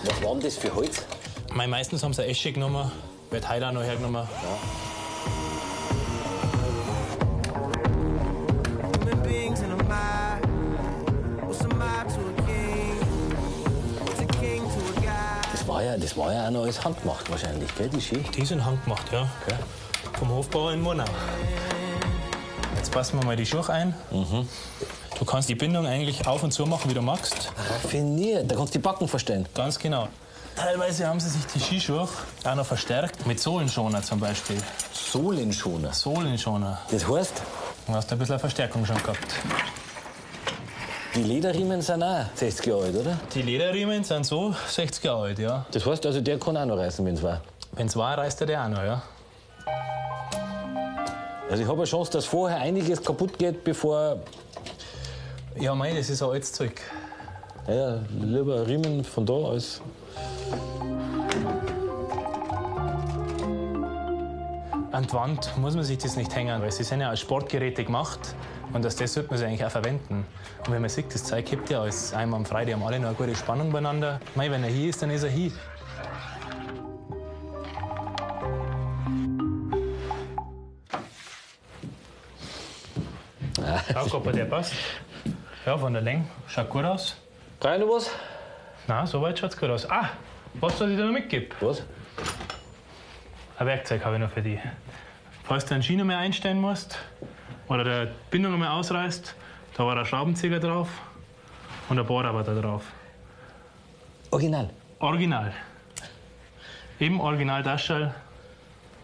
was 0.04 0.22
war 0.22 0.32
denn 0.32 0.42
das 0.42 0.56
für 0.56 0.74
Holz? 0.74 1.02
Mei, 1.54 1.66
meistens 1.66 2.02
haben 2.02 2.12
sie 2.12 2.22
eine 2.22 2.30
Esche 2.30 2.52
genommen, 2.52 2.92
wird 3.30 3.48
heute 3.48 3.66
auch 3.68 3.72
noch 3.72 3.82
hergenommen. 3.82 4.28
Human 4.28 4.85
Das 16.16 16.24
war 16.24 16.32
ja, 16.32 16.46
auch 16.46 16.50
noch 16.50 16.62
alles 16.62 16.82
handgemacht 16.82 17.30
wahrscheinlich, 17.30 17.74
gell, 17.76 17.90
die 17.90 18.00
Ski? 18.00 18.16
Die 18.34 18.46
sind 18.46 18.64
handgemacht, 18.64 19.12
ja. 19.12 19.28
Okay. 19.42 19.56
Vom 20.18 20.30
Hofbauer 20.30 20.72
in 20.72 20.80
Murnau. 20.80 21.04
Jetzt 22.74 22.90
passen 22.90 23.20
wir 23.20 23.26
mal 23.26 23.36
die 23.36 23.44
Schuhe 23.44 23.68
ein. 23.68 23.94
Du 24.10 25.24
kannst 25.26 25.50
die 25.50 25.54
Bindung 25.54 25.86
eigentlich 25.86 26.26
auf 26.26 26.42
und 26.42 26.52
zu 26.52 26.64
machen, 26.64 26.90
wie 26.90 26.94
du 26.94 27.02
magst. 27.02 27.52
Raffiniert, 27.68 28.50
da 28.50 28.56
kannst 28.56 28.74
du 28.74 28.78
die 28.78 28.82
Backen 28.82 29.06
verstellen. 29.08 29.46
Ganz 29.54 29.78
genau. 29.78 30.08
Teilweise 30.54 31.06
haben 31.06 31.20
sie 31.20 31.28
sich 31.28 31.44
die 31.54 31.60
Skischuhe 31.60 32.08
auch 32.44 32.54
noch 32.54 32.64
verstärkt 32.64 33.26
mit 33.26 33.38
Sohlenschoner 33.38 34.02
zum 34.02 34.18
Beispiel. 34.18 34.56
Sohlenschoner. 34.94 35.92
Sohlenschoner. 35.92 36.78
Das 36.90 37.06
heißt, 37.06 37.42
Du 37.86 37.92
hast 37.92 38.10
ein 38.10 38.18
bisschen 38.18 38.32
eine 38.32 38.40
Verstärkung 38.40 38.84
schon 38.84 38.96
gehabt. 38.96 39.36
Die 41.16 41.22
Lederriemen 41.22 41.80
sind 41.80 42.02
auch 42.02 42.26
60 42.34 42.66
Jahre 42.66 42.84
alt, 42.84 42.96
oder? 42.96 43.18
Die 43.34 43.40
Lederriemen 43.40 44.04
sind 44.04 44.26
so 44.26 44.54
60 44.68 45.02
Jahre 45.02 45.22
alt, 45.22 45.38
ja. 45.38 45.64
Das 45.72 45.86
heißt 45.86 46.04
also, 46.04 46.20
der 46.20 46.38
kann 46.38 46.56
auch 46.58 46.66
noch 46.66 46.76
reißen, 46.76 47.04
wenn 47.06 47.14
es 47.14 47.22
war. 47.22 47.40
Wenn 47.72 47.86
es 47.86 47.96
war, 47.96 48.18
reißt 48.18 48.42
er 48.42 48.46
der 48.46 48.62
auch 48.62 48.68
noch, 48.68 48.82
ja. 48.82 49.02
Also 51.48 51.62
ich 51.62 51.68
habe 51.68 51.78
eine 51.78 51.86
Chance, 51.86 52.12
dass 52.12 52.26
vorher 52.26 52.58
einiges 52.58 53.02
kaputt 53.02 53.38
geht, 53.38 53.64
bevor 53.64 54.18
Ja, 55.58 55.74
mei, 55.74 55.94
das 55.94 56.10
ist 56.10 56.22
ein 56.22 56.28
altes 56.28 56.52
Zeug. 56.52 56.82
ja, 57.66 57.74
ja, 57.74 58.00
lieber 58.20 58.66
Riemen 58.66 59.02
von 59.02 59.24
da 59.24 59.32
als. 59.32 59.80
an 64.92 65.06
die 65.06 65.12
Wand 65.12 65.58
muss 65.58 65.74
man 65.74 65.84
sich 65.84 65.98
das 65.98 66.16
nicht 66.16 66.34
hängen, 66.34 66.62
weil 66.62 66.72
sie 66.72 66.82
sind 66.82 67.02
ja 67.02 67.10
als 67.10 67.20
Sportgeräte 67.20 67.84
gemacht 67.84 68.34
und 68.72 68.84
das, 68.84 68.96
das 68.96 69.14
sollte 69.14 69.30
man 69.30 69.38
sich 69.38 69.46
eigentlich 69.46 69.64
auch 69.64 69.70
verwenden. 69.70 70.26
Und 70.66 70.72
wenn 70.72 70.80
man 70.80 70.90
sieht, 70.90 71.14
das 71.14 71.24
Zeug 71.24 71.46
gibt 71.46 71.70
ja 71.70 71.82
als 71.82 72.12
einmal 72.12 72.40
am 72.40 72.46
Freitag, 72.46 72.74
haben 72.74 72.82
alle 72.82 72.98
noch 72.98 73.08
eine 73.08 73.16
gute 73.16 73.34
Spannung 73.34 73.72
beieinander. 73.72 74.20
Mei, 74.34 74.50
wenn 74.50 74.62
er 74.64 74.70
hier 74.70 74.90
ist, 74.90 75.02
dann 75.02 75.10
ist 75.10 75.22
er 75.22 75.30
hier. 75.30 75.52
Schau, 83.92 84.18
ob 84.18 84.32
der 84.32 84.44
passt. 84.44 84.74
Ja, 85.64 85.76
von 85.76 85.92
der 85.92 86.02
Länge. 86.02 86.26
Schaut 86.46 86.70
gut 86.70 86.84
aus. 86.84 87.16
Ich 87.60 87.64
noch 87.64 87.88
was? 87.88 88.10
Na, 88.86 89.06
soweit 89.06 89.38
schaut's 89.38 89.56
gut 89.56 89.70
aus. 89.70 89.88
Ah, 89.90 90.10
was 90.54 90.78
soll 90.78 90.90
ich 90.90 90.96
dir 90.96 91.04
noch 91.04 91.12
mitgeben? 91.12 91.48
Was? 91.60 91.82
Ein 93.58 93.66
Werkzeug 93.66 94.04
habe 94.04 94.16
ich 94.16 94.20
noch 94.20 94.30
für 94.30 94.42
dich. 94.42 94.60
Falls 95.44 95.64
du 95.64 95.74
einen 95.74 95.82
Schiene 95.82 96.04
mehr 96.04 96.18
einstellen 96.18 96.60
musst 96.60 96.98
oder 97.68 97.84
der 97.84 98.08
Bindung 98.30 98.54
einmal 98.54 98.68
ausreißt, 98.68 99.34
da 99.76 99.86
war 99.86 99.96
ein 99.96 100.06
Schraubenzieher 100.06 100.60
drauf 100.60 100.88
und 101.88 101.98
ein 101.98 102.06
Bohrroboter 102.06 102.60
drauf. 102.60 102.84
Original. 104.30 104.70
Original. 104.98 105.52
Eben 106.98 107.20
Original 107.20 107.62
Taschel. 107.62 108.14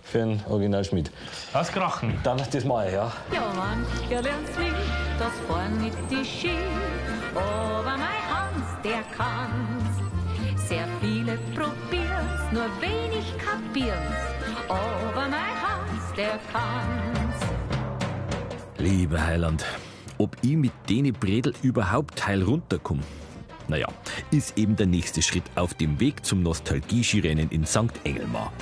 Für 0.02 0.22
einen 0.22 0.42
Originalschmied. 0.48 1.10
Auskrachen. 1.52 2.18
Dann 2.22 2.38
ist 2.38 2.54
das 2.54 2.64
mal, 2.64 2.90
ja. 2.92 3.12
Ja, 3.32 3.52
mancher 3.54 4.22
lernt's 4.22 4.58
nicht, 4.58 4.74
das 5.18 5.32
fahren 5.46 5.82
mit 5.82 5.94
die 6.10 6.24
Ski. 6.24 6.56
Aber 7.34 7.96
mein 7.96 8.00
Hans, 8.00 8.82
der 8.82 9.02
kann's. 9.16 10.68
Sehr 10.68 10.86
viele 11.00 11.38
probieren's, 11.54 12.52
nur 12.52 12.68
wenig 12.80 13.32
kapieren's. 13.38 14.16
Aber 14.68 15.28
mein 15.28 15.32
Hans, 15.32 16.14
der 16.16 16.38
kann's. 16.52 17.21
Lieber 18.82 19.24
Heiland, 19.24 19.64
ob 20.18 20.36
ich 20.42 20.56
mit 20.56 20.72
denen 20.88 21.12
Bredel 21.12 21.54
überhaupt 21.62 22.26
heil 22.26 22.42
runterkomme? 22.42 23.04
Naja, 23.68 23.86
ist 24.32 24.58
eben 24.58 24.74
der 24.74 24.86
nächste 24.86 25.22
Schritt 25.22 25.44
auf 25.54 25.74
dem 25.74 26.00
Weg 26.00 26.26
zum 26.26 26.42
Nostalgie-Skirennen 26.42 27.48
in 27.50 27.64
St. 27.64 27.92
Engelmar. 28.02 28.52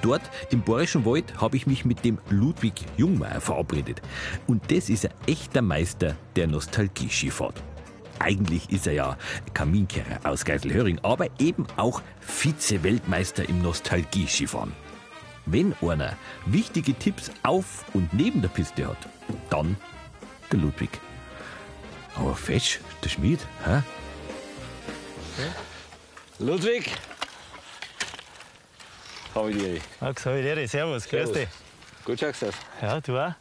Dort 0.00 0.22
im 0.50 0.62
Bayerischen 0.62 1.04
Wald 1.04 1.40
habe 1.40 1.56
ich 1.56 1.66
mich 1.66 1.84
mit 1.84 2.04
dem 2.04 2.18
Ludwig 2.30 2.74
Jungmeier 2.96 3.40
verabredet. 3.40 4.00
Und 4.46 4.70
das 4.70 4.88
ist 4.88 5.06
ein 5.06 5.14
echter 5.26 5.60
Meister 5.60 6.14
der 6.36 6.46
Nostalgie-Skifahrt. 6.46 7.60
Eigentlich 8.20 8.70
ist 8.70 8.86
er 8.86 8.92
ja 8.92 9.16
Kaminkehrer 9.54 10.20
aus 10.22 10.44
Geiselhöring, 10.44 11.00
aber 11.02 11.26
eben 11.40 11.66
auch 11.76 12.00
Vize-Weltmeister 12.20 13.48
im 13.48 13.60
Nostalgie-Skifahren. 13.60 14.72
Wenn 15.46 15.74
einer 15.80 16.16
wichtige 16.44 16.94
Tipps 16.94 17.30
auf 17.42 17.84
und 17.94 18.12
neben 18.12 18.42
der 18.42 18.48
Piste 18.48 18.88
hat, 18.88 18.98
dann 19.48 19.76
der 20.50 20.58
Ludwig. 20.58 20.90
Aber 22.16 22.34
fesch, 22.34 22.80
der 23.02 23.08
Schmied, 23.08 23.40
hä? 23.64 23.82
Ludwig! 26.38 26.90
Hab 29.34 29.48
ich 29.48 29.56
dir. 29.56 29.80
Max, 30.00 30.22
Servus, 30.22 30.66
Servus, 30.66 31.08
grüß 31.08 31.32
dich. 31.32 31.48
Gut 32.04 32.18
schaust 32.18 32.42
du 32.42 32.46
aus. 32.46 32.54
Ja, 32.80 33.00
du 33.00 33.18
auch. 33.18 33.34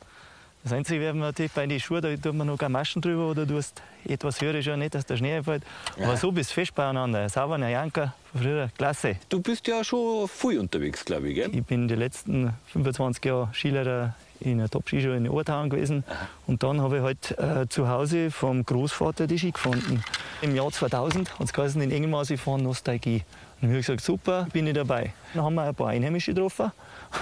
Das 0.63 0.73
Einzige, 0.73 1.05
man 1.13 1.29
natürlich 1.29 1.51
bei 1.51 1.67
den 1.67 1.79
Schuhen, 1.79 2.01
da 2.01 2.15
tut 2.15 2.33
man 2.33 2.47
noch 2.47 2.57
keine 2.57 2.71
Maschen 2.71 3.01
drüber 3.01 3.27
oder 3.27 3.45
du 3.45 3.57
hast 3.57 3.81
etwas 4.03 4.41
höher 4.41 4.61
schon 4.61 4.79
nicht, 4.79 4.95
dass 4.95 5.05
der 5.05 5.15
Schnee 5.15 5.35
einfällt. 5.35 5.63
Aber 6.01 6.17
so 6.17 6.31
bist 6.31 6.49
du 6.49 6.55
fest 6.55 6.73
beieinander. 6.73 7.29
Sauberer 7.29 7.69
Janker 7.69 8.13
von 8.35 8.41
früher, 8.41 8.69
klasse. 8.77 9.15
Du 9.29 9.41
bist 9.41 9.67
ja 9.67 9.83
schon 9.83 10.27
viel 10.27 10.59
unterwegs, 10.59 11.05
glaube 11.05 11.29
ich, 11.29 11.35
gell? 11.35 11.49
Ich 11.55 11.63
bin 11.63 11.87
die 11.87 11.95
letzten 11.95 12.53
25 12.67 13.23
Jahre 13.23 13.49
Skilehrer 13.53 14.15
in 14.41 14.59
einer 14.59 14.69
Top-Skischule 14.69 15.15
in 15.15 15.29
Orthauen 15.29 15.69
gewesen. 15.69 16.03
Und 16.45 16.61
dann 16.61 16.81
habe 16.81 16.97
ich 16.97 17.03
halt 17.03 17.37
äh, 17.39 17.67
zu 17.69 17.87
Hause 17.87 18.31
vom 18.31 18.65
Großvater 18.65 19.27
die 19.27 19.39
Ski 19.39 19.51
gefunden. 19.51 20.03
Im 20.41 20.55
Jahr 20.55 20.69
2000 20.69 21.39
hat 21.39 21.47
es 21.47 21.53
geheißen, 21.53 21.81
in 21.81 21.91
Engelmaß 21.91 22.33
fahren 22.37 22.63
Nostalgie. 22.63 23.23
Und 23.61 23.69
ich 23.69 23.73
habe 23.73 23.77
gesagt, 23.77 24.01
super, 24.01 24.47
bin 24.51 24.67
ich 24.67 24.73
dabei. 24.73 25.13
Dann 25.33 25.43
haben 25.43 25.55
wir 25.55 25.63
ein 25.63 25.75
paar 25.75 25.89
Einheimische 25.89 26.33
getroffen 26.33 26.71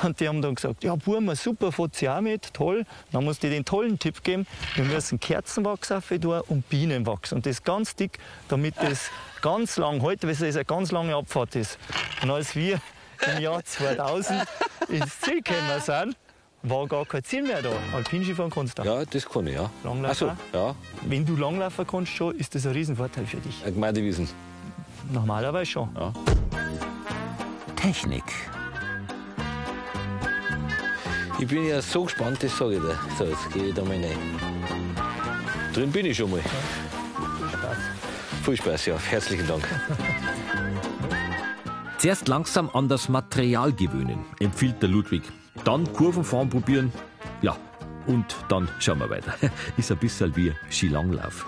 und 0.04 0.20
die 0.20 0.28
haben 0.28 0.42
dann 0.42 0.56
gesagt, 0.56 0.84
ja, 0.84 0.96
Burma, 0.96 1.36
super, 1.36 1.72
fährt 1.72 1.96
sie 1.96 2.10
auch 2.10 2.22
mit, 2.22 2.54
toll. 2.54 2.86
Dann 3.12 3.24
musste 3.24 3.48
ich 3.48 3.54
den 3.54 3.66
tollen 3.66 4.00
Tipp 4.00 4.24
geben, 4.24 4.48
wir 4.76 4.86
müssen 4.86 5.20
Kerzenwachs 5.20 5.92
auf 5.92 6.10
tun 6.10 6.42
und 6.48 6.68
Bienenwachs. 6.70 7.34
Und 7.34 7.46
das 7.46 7.64
ganz 7.64 7.96
dick, 7.96 8.20
damit 8.48 8.76
das 8.82 9.10
ganz 9.42 9.78
lang 9.78 10.02
hält, 10.02 10.24
weil 10.24 10.32
es 10.32 10.42
eine 10.42 10.66
ganz 10.66 10.92
lange 10.92 11.16
Abfahrt 11.16 11.56
ist. 11.56 11.78
Und 12.22 12.32
als 12.32 12.56
wir 12.56 12.80
im 13.36 13.42
Jahr 13.42 13.64
2000 13.64 14.46
ins 14.90 15.20
Ziel 15.20 15.42
gekommen 15.42 15.82
sind, 15.82 16.16
war 16.64 16.88
gar 16.88 17.06
kein 17.06 17.24
Ziel 17.24 17.44
mehr 17.44 17.62
da. 17.62 17.72
Alpinskifahren 17.94 18.52
kannst 18.52 18.80
du. 18.80 18.84
Ja, 18.84 19.04
das 19.06 19.28
kann 19.28 19.48
ich, 19.48 19.56
ja. 19.56 19.70
Langlaufen? 19.84 20.32
So, 20.52 20.58
ja. 20.58 20.76
Wenn 21.02 21.26
du 21.26 21.36
Langlaufen 21.36 21.86
kannst 21.86 22.14
schon, 22.14 22.36
ist 22.38 22.56
das 22.56 22.66
ein 22.66 22.72
Riesenvorteil 22.72 23.26
für 23.26 23.38
dich. 23.38 23.64
Ein 23.66 23.74
Gemeindewiesen. 23.74 24.30
Normalerweise 25.12 25.70
schon. 25.70 25.90
Technik. 27.76 28.24
Ich 31.44 31.50
bin 31.50 31.68
ja 31.68 31.82
so 31.82 32.06
gespannt, 32.06 32.42
das 32.42 32.58
sage 32.58 32.76
ich 32.76 32.82
dir. 32.82 32.98
So, 33.18 33.26
jetzt 33.26 33.52
gehe 33.52 33.66
ich 33.66 33.74
da 33.74 33.84
mal 33.84 33.98
rein. 33.98 34.18
Drin 35.74 35.92
bin 35.92 36.06
ich 36.06 36.16
schon 36.16 36.32
mal. 36.32 36.40
Viel 38.46 38.56
Spaß, 38.56 38.86
ja. 38.86 38.98
Herzlichen 38.98 39.46
Dank. 39.46 39.68
Zuerst 41.98 42.30
langsam 42.30 42.70
an 42.74 42.88
das 42.88 43.10
Material 43.10 43.74
gewöhnen, 43.74 44.24
empfiehlt 44.40 44.82
der 44.82 44.88
Ludwig. 44.88 45.24
Dann 45.66 45.92
Kurvenfahren 45.92 46.50
probieren. 46.50 46.94
Ja, 47.42 47.58
und 48.08 48.38
dann 48.48 48.70
schauen 48.80 49.00
wir 49.00 49.10
weiter. 49.10 49.34
Ist 49.76 49.92
ein 49.92 49.98
bisschen 49.98 50.34
wie 50.38 50.54
Skilanglauf. 50.72 51.46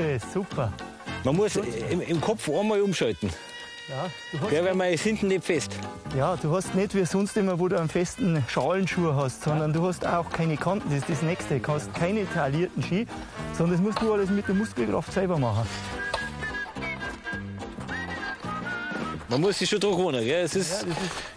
Klasse, 0.00 0.20
super. 0.32 0.72
Man 1.24 1.36
muss 1.36 1.56
im, 1.56 2.00
im 2.00 2.20
Kopf 2.20 2.48
einmal 2.48 2.80
umschalten. 2.80 3.30
Ja, 3.88 4.06
du 4.32 4.40
hast, 4.40 4.52
Ja, 4.52 4.64
weil 4.64 4.74
man 4.74 4.88
ist 4.88 5.02
hinten 5.02 5.28
nicht 5.28 5.44
fest. 5.44 5.72
ja, 6.16 6.36
du 6.36 6.54
hast 6.54 6.74
nicht 6.74 6.94
wie 6.94 7.04
sonst 7.04 7.36
immer, 7.36 7.58
wo 7.58 7.68
du 7.68 7.78
einen 7.78 7.88
festen 7.88 8.42
Schalenschuh 8.48 9.14
hast, 9.14 9.42
sondern 9.42 9.72
du 9.72 9.86
hast 9.86 10.06
auch 10.06 10.30
keine 10.30 10.56
Kanten. 10.56 10.88
Das 10.90 11.00
ist 11.00 11.08
das 11.10 11.22
Nächste. 11.22 11.58
Du 11.58 11.72
hast 11.72 11.92
keine 11.94 12.30
taillierten 12.32 12.82
Ski, 12.82 13.06
sondern 13.52 13.76
das 13.76 13.80
musst 13.84 14.00
du 14.00 14.12
alles 14.12 14.30
mit 14.30 14.46
der 14.46 14.54
Muskelkraft 14.54 15.12
selber 15.12 15.38
machen. 15.38 15.66
Man 19.28 19.40
muss 19.42 19.58
sich 19.58 19.68
schon 19.70 19.78
dran 19.78 19.92
gewöhnen. 19.96 20.24
Gell? 20.24 20.44
Es 20.44 20.56
ist, 20.56 20.84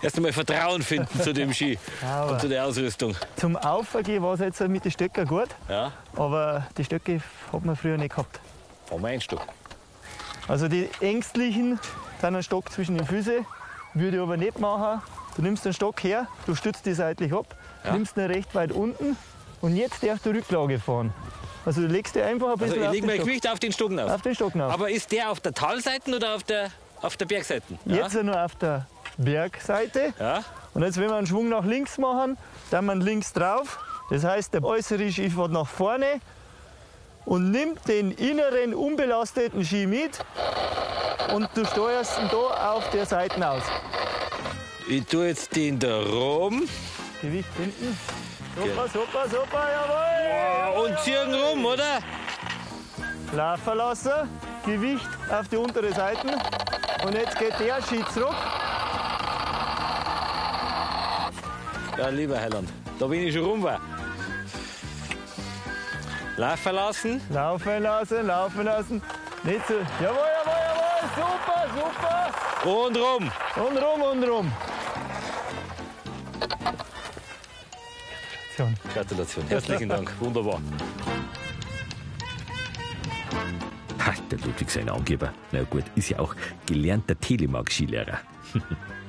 erst 0.02 0.16
einmal 0.16 0.34
Vertrauen 0.34 0.82
finden 0.82 1.22
zu 1.22 1.32
dem 1.34 1.54
Ski 1.54 1.78
und 2.30 2.40
zu 2.42 2.48
der 2.50 2.66
Ausrüstung. 2.66 3.16
Zum 3.36 3.56
Aufgehen 3.56 4.24
war 4.24 4.34
es 4.36 4.40
jetzt 4.40 4.60
mit 4.62 4.84
den 4.86 4.92
Stöcken 4.92 5.28
gut, 5.28 5.50
Ja, 5.70 5.92
aber 6.16 6.66
die 6.78 6.84
Stöcke 6.86 7.22
hat 7.52 7.66
man 7.66 7.76
früher 7.76 7.98
nicht 7.98 8.12
gehabt. 8.12 8.40
Fahren 8.94 9.04
wir 9.04 9.10
ein 9.10 9.22
Stück. 9.22 9.42
Also 10.48 10.68
die 10.68 10.90
Ängstlichen, 11.00 11.80
dann 12.22 12.36
einen 12.36 12.44
Stock 12.44 12.72
zwischen 12.72 12.98
den 12.98 13.08
Füßen, 13.08 13.46
würde 13.94 14.18
ich 14.18 14.24
aber 14.24 14.38
nicht 14.38 14.60
machen. 14.60 15.02
Du 15.36 15.42
nimmst 15.42 15.66
den 15.66 15.74
Stock 15.74 16.04
her, 16.04 16.28
du 16.46 16.54
stützt 16.54 16.86
die 16.86 16.94
seitlich 16.94 17.34
ab, 17.34 17.56
nimmst 17.92 18.18
ihn 18.18 18.26
recht 18.26 18.54
weit 18.54 18.72
unten 18.72 19.18
und 19.62 19.76
jetzt 19.76 20.04
darfst 20.04 20.26
du 20.26 20.30
Rücklage 20.30 20.78
fahren. 20.78 21.12
Also 21.66 21.82
du 21.82 21.88
legst 21.88 22.14
dir 22.14 22.26
einfach 22.26 22.48
ein 22.48 22.52
Also 22.54 22.66
bisschen 22.66 22.82
ich 22.82 22.88
auf, 22.88 22.94
lege 22.94 23.02
den 23.02 23.08
mein 23.08 23.16
Stock, 23.16 23.28
Gewicht 23.28 23.50
auf 23.50 23.60
den 23.60 23.72
Stocken 23.72 24.00
auf. 24.00 24.12
auf 24.12 24.22
den 24.22 24.36
Stock 24.36 24.56
auf. 24.56 24.74
Aber 24.74 24.92
ist 24.92 25.12
der 25.12 25.32
auf 25.32 25.40
der 25.40 25.54
Talseite 25.54 26.16
oder 26.16 26.36
auf 26.36 26.44
der, 26.44 26.70
auf 27.02 27.18
der 27.18 27.26
Bergseite? 27.26 27.66
Ja. 27.86 27.96
Jetzt 27.96 28.22
nur 28.22 28.40
auf 28.40 28.56
der 28.56 28.86
Bergseite. 29.18 30.14
Ja. 30.20 30.44
Und 30.74 30.84
jetzt, 30.84 31.00
wenn 31.00 31.08
wir 31.08 31.16
einen 31.16 31.28
Schwung 31.28 31.50
nach 31.50 31.66
links 31.66 31.98
machen, 31.98 32.38
dann 32.70 32.86
man 32.86 33.02
links 33.02 33.32
drauf. 33.34 33.80
Das 34.10 34.24
heißt, 34.24 34.54
der 34.54 34.64
äußere 34.64 35.10
Ski 35.12 35.30
fährt 35.30 35.52
nach 35.52 35.68
vorne 35.68 36.20
und 37.26 37.52
nimmt 37.52 37.88
den 37.88 38.12
inneren 38.12 38.74
unbelasteten 38.74 39.64
Ski 39.64 39.88
mit 39.88 40.20
und 41.34 41.50
du 41.56 41.66
steuerst 41.66 42.20
ihn 42.20 42.30
da 42.30 42.74
auf 42.74 42.90
der 42.92 43.06
Seite 43.06 43.48
aus. 43.50 43.64
Ich 44.88 45.06
tue 45.06 45.28
jetzt 45.28 45.56
den 45.56 45.80
da 45.80 46.02
rum 46.02 46.68
Gewicht 47.22 47.50
hinten. 47.58 47.98
Super, 48.56 48.88
super, 48.88 49.30
super, 49.30 49.68
jawohl! 49.72 50.86
und 50.86 51.00
ziehen 51.00 51.34
rum, 51.34 51.66
oder? 51.66 52.00
Laufen 53.34 53.78
lassen, 53.78 54.30
Gewicht 54.66 55.08
auf 55.32 55.48
die 55.48 55.58
untere 55.58 55.94
Seite. 55.94 56.28
Und 57.06 57.16
jetzt 57.16 57.38
geht 57.40 57.60
der 57.60 57.82
Ski 57.82 58.04
zurück. 58.14 58.36
Ja, 61.98 62.10
lieber 62.10 62.40
Heiland, 62.40 62.70
da 63.00 63.08
bin 63.08 63.28
ich 63.28 63.34
schon 63.34 63.46
rum 63.46 63.64
war. 63.64 63.80
Laufen 66.38 66.76
lassen. 66.76 67.22
Laufen 67.30 67.84
lassen, 67.84 68.28
laufen 68.28 68.66
lassen. 68.66 69.02
Nicht 69.44 69.68
so. 69.68 69.74
Jawohl, 69.74 70.30
jawohl, 70.38 70.62
jawohl. 70.68 70.84
Super, 71.16 71.62
super. 71.76 72.70
Und 72.70 72.98
rum. 72.98 73.32
Und 73.56 73.78
rum, 73.78 74.02
und 74.02 74.24
rum. 74.30 74.52
Gratulation. 78.56 78.78
Gratulation. 78.94 79.48
Herzlichen 79.48 79.90
Dank. 79.90 80.12
Wunderbar. 80.20 80.62
Der 84.34 84.48
Ludwig 84.48 84.70
sein 84.72 84.90
Angeber. 84.90 85.32
Na 85.52 85.62
gut, 85.64 85.84
ist 85.94 86.10
ja 86.10 86.18
auch 86.18 86.36
gelernter 86.66 87.20
Telemark-Skilehrer. 87.20 88.20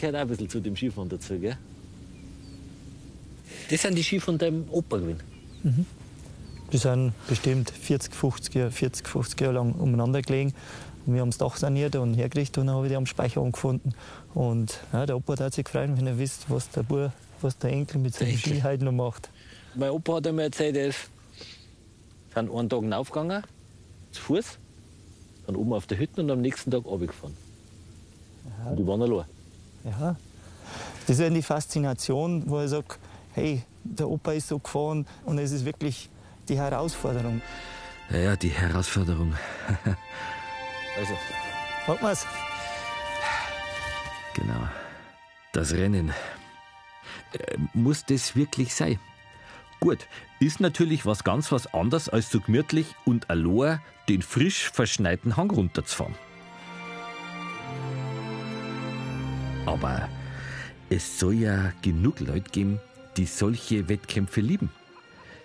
gehört 0.00 0.16
auch 0.16 0.20
ein 0.20 0.28
bisschen 0.28 0.48
zu 0.48 0.60
dem 0.60 0.76
Skifahren 0.76 1.08
dazu, 1.08 1.38
gell? 1.38 1.56
Das 3.70 3.82
sind 3.82 3.96
die 3.96 4.04
Ski 4.04 4.20
von 4.20 4.38
deinem 4.38 4.64
Opa 4.70 4.96
gewesen. 4.96 5.20
Die 6.72 6.78
sind 6.78 7.12
bestimmt 7.28 7.70
40, 7.70 8.14
50 8.14 8.54
Jahre, 8.54 8.70
40, 8.70 9.06
50 9.06 9.40
Jahre 9.40 9.54
lang 9.54 9.72
umeinander 9.72 10.22
gelegen. 10.22 10.54
Und 11.06 11.14
wir 11.14 11.20
haben 11.20 11.30
das 11.30 11.38
Dach 11.38 11.56
saniert 11.56 11.96
und 11.96 12.14
hergerichtet 12.14 12.58
und 12.58 12.66
dann 12.66 12.76
habe 12.76 12.86
ich 12.86 12.90
die 12.90 12.96
am 12.96 13.06
Speicher 13.06 13.42
gefunden. 13.42 13.92
Und 14.34 14.80
ja, 14.92 15.06
der 15.06 15.16
Opa 15.16 15.38
hat 15.38 15.54
sich 15.54 15.64
gefreut, 15.64 15.90
wenn 15.94 16.06
er 16.06 16.18
wisst, 16.18 16.48
was 16.48 16.70
der 16.70 16.82
Bub, 16.82 17.12
was 17.40 17.58
der 17.58 17.70
Enkel 17.70 18.00
mit 18.00 18.14
seinem 18.14 18.30
Enkel. 18.30 18.54
Ski 18.54 18.62
heute 18.62 18.84
noch 18.84 18.92
macht. 18.92 19.30
Mein 19.74 19.90
Opa 19.90 20.16
hat 20.16 20.26
einmal 20.26 20.46
erzählt, 20.46 20.76
er 20.76 20.88
ist 20.88 21.10
sind 22.34 22.50
einen 22.50 22.68
Tag 22.68 22.92
aufgegangen, 22.92 23.42
zu 24.12 24.22
Fuß, 24.22 24.58
dann 25.46 25.56
oben 25.56 25.72
auf 25.72 25.86
der 25.86 25.98
Hütte 25.98 26.22
und 26.22 26.30
am 26.30 26.40
nächsten 26.40 26.70
Tag 26.70 26.84
runtergefahren. 26.84 27.36
Und 28.68 28.78
die 28.78 28.86
waren 28.86 29.02
allein. 29.02 29.24
Ja. 29.84 30.16
Das 31.06 31.16
ist 31.16 31.20
ja 31.20 31.30
die 31.30 31.42
Faszination, 31.42 32.44
wo 32.46 32.60
ich 32.60 32.70
sage, 32.70 32.96
hey, 33.32 33.62
der 33.84 34.08
Opa 34.08 34.32
ist 34.32 34.48
so 34.48 34.58
gefahren 34.58 35.06
und 35.24 35.38
es 35.38 35.52
ist 35.52 35.64
wirklich 35.64 36.10
die 36.48 36.58
Herausforderung. 36.58 37.40
Ja, 38.10 38.36
die 38.36 38.50
Herausforderung. 38.50 39.34
Also, 40.98 41.12
Hat 41.86 42.02
man's? 42.02 42.26
Genau. 44.34 44.68
Das 45.52 45.72
Rennen. 45.72 46.12
Äh, 47.32 47.56
muss 47.72 48.04
das 48.04 48.34
wirklich 48.34 48.74
sein? 48.74 48.98
Gut, 49.78 49.98
ist 50.40 50.58
natürlich 50.58 51.06
was 51.06 51.22
ganz 51.22 51.52
was 51.52 51.72
anderes, 51.72 52.08
als 52.08 52.30
so 52.30 52.40
gemütlich 52.40 52.96
und 53.04 53.30
allein 53.30 53.80
den 54.08 54.22
frisch 54.22 54.70
verschneiten 54.70 55.36
Hang 55.36 55.52
runterzufahren. 55.52 56.16
Aber 59.78 60.08
es 60.90 61.20
soll 61.20 61.34
ja 61.34 61.72
genug 61.82 62.18
Leute 62.18 62.50
geben, 62.50 62.80
die 63.16 63.26
solche 63.26 63.88
Wettkämpfe 63.88 64.40
lieben. 64.40 64.70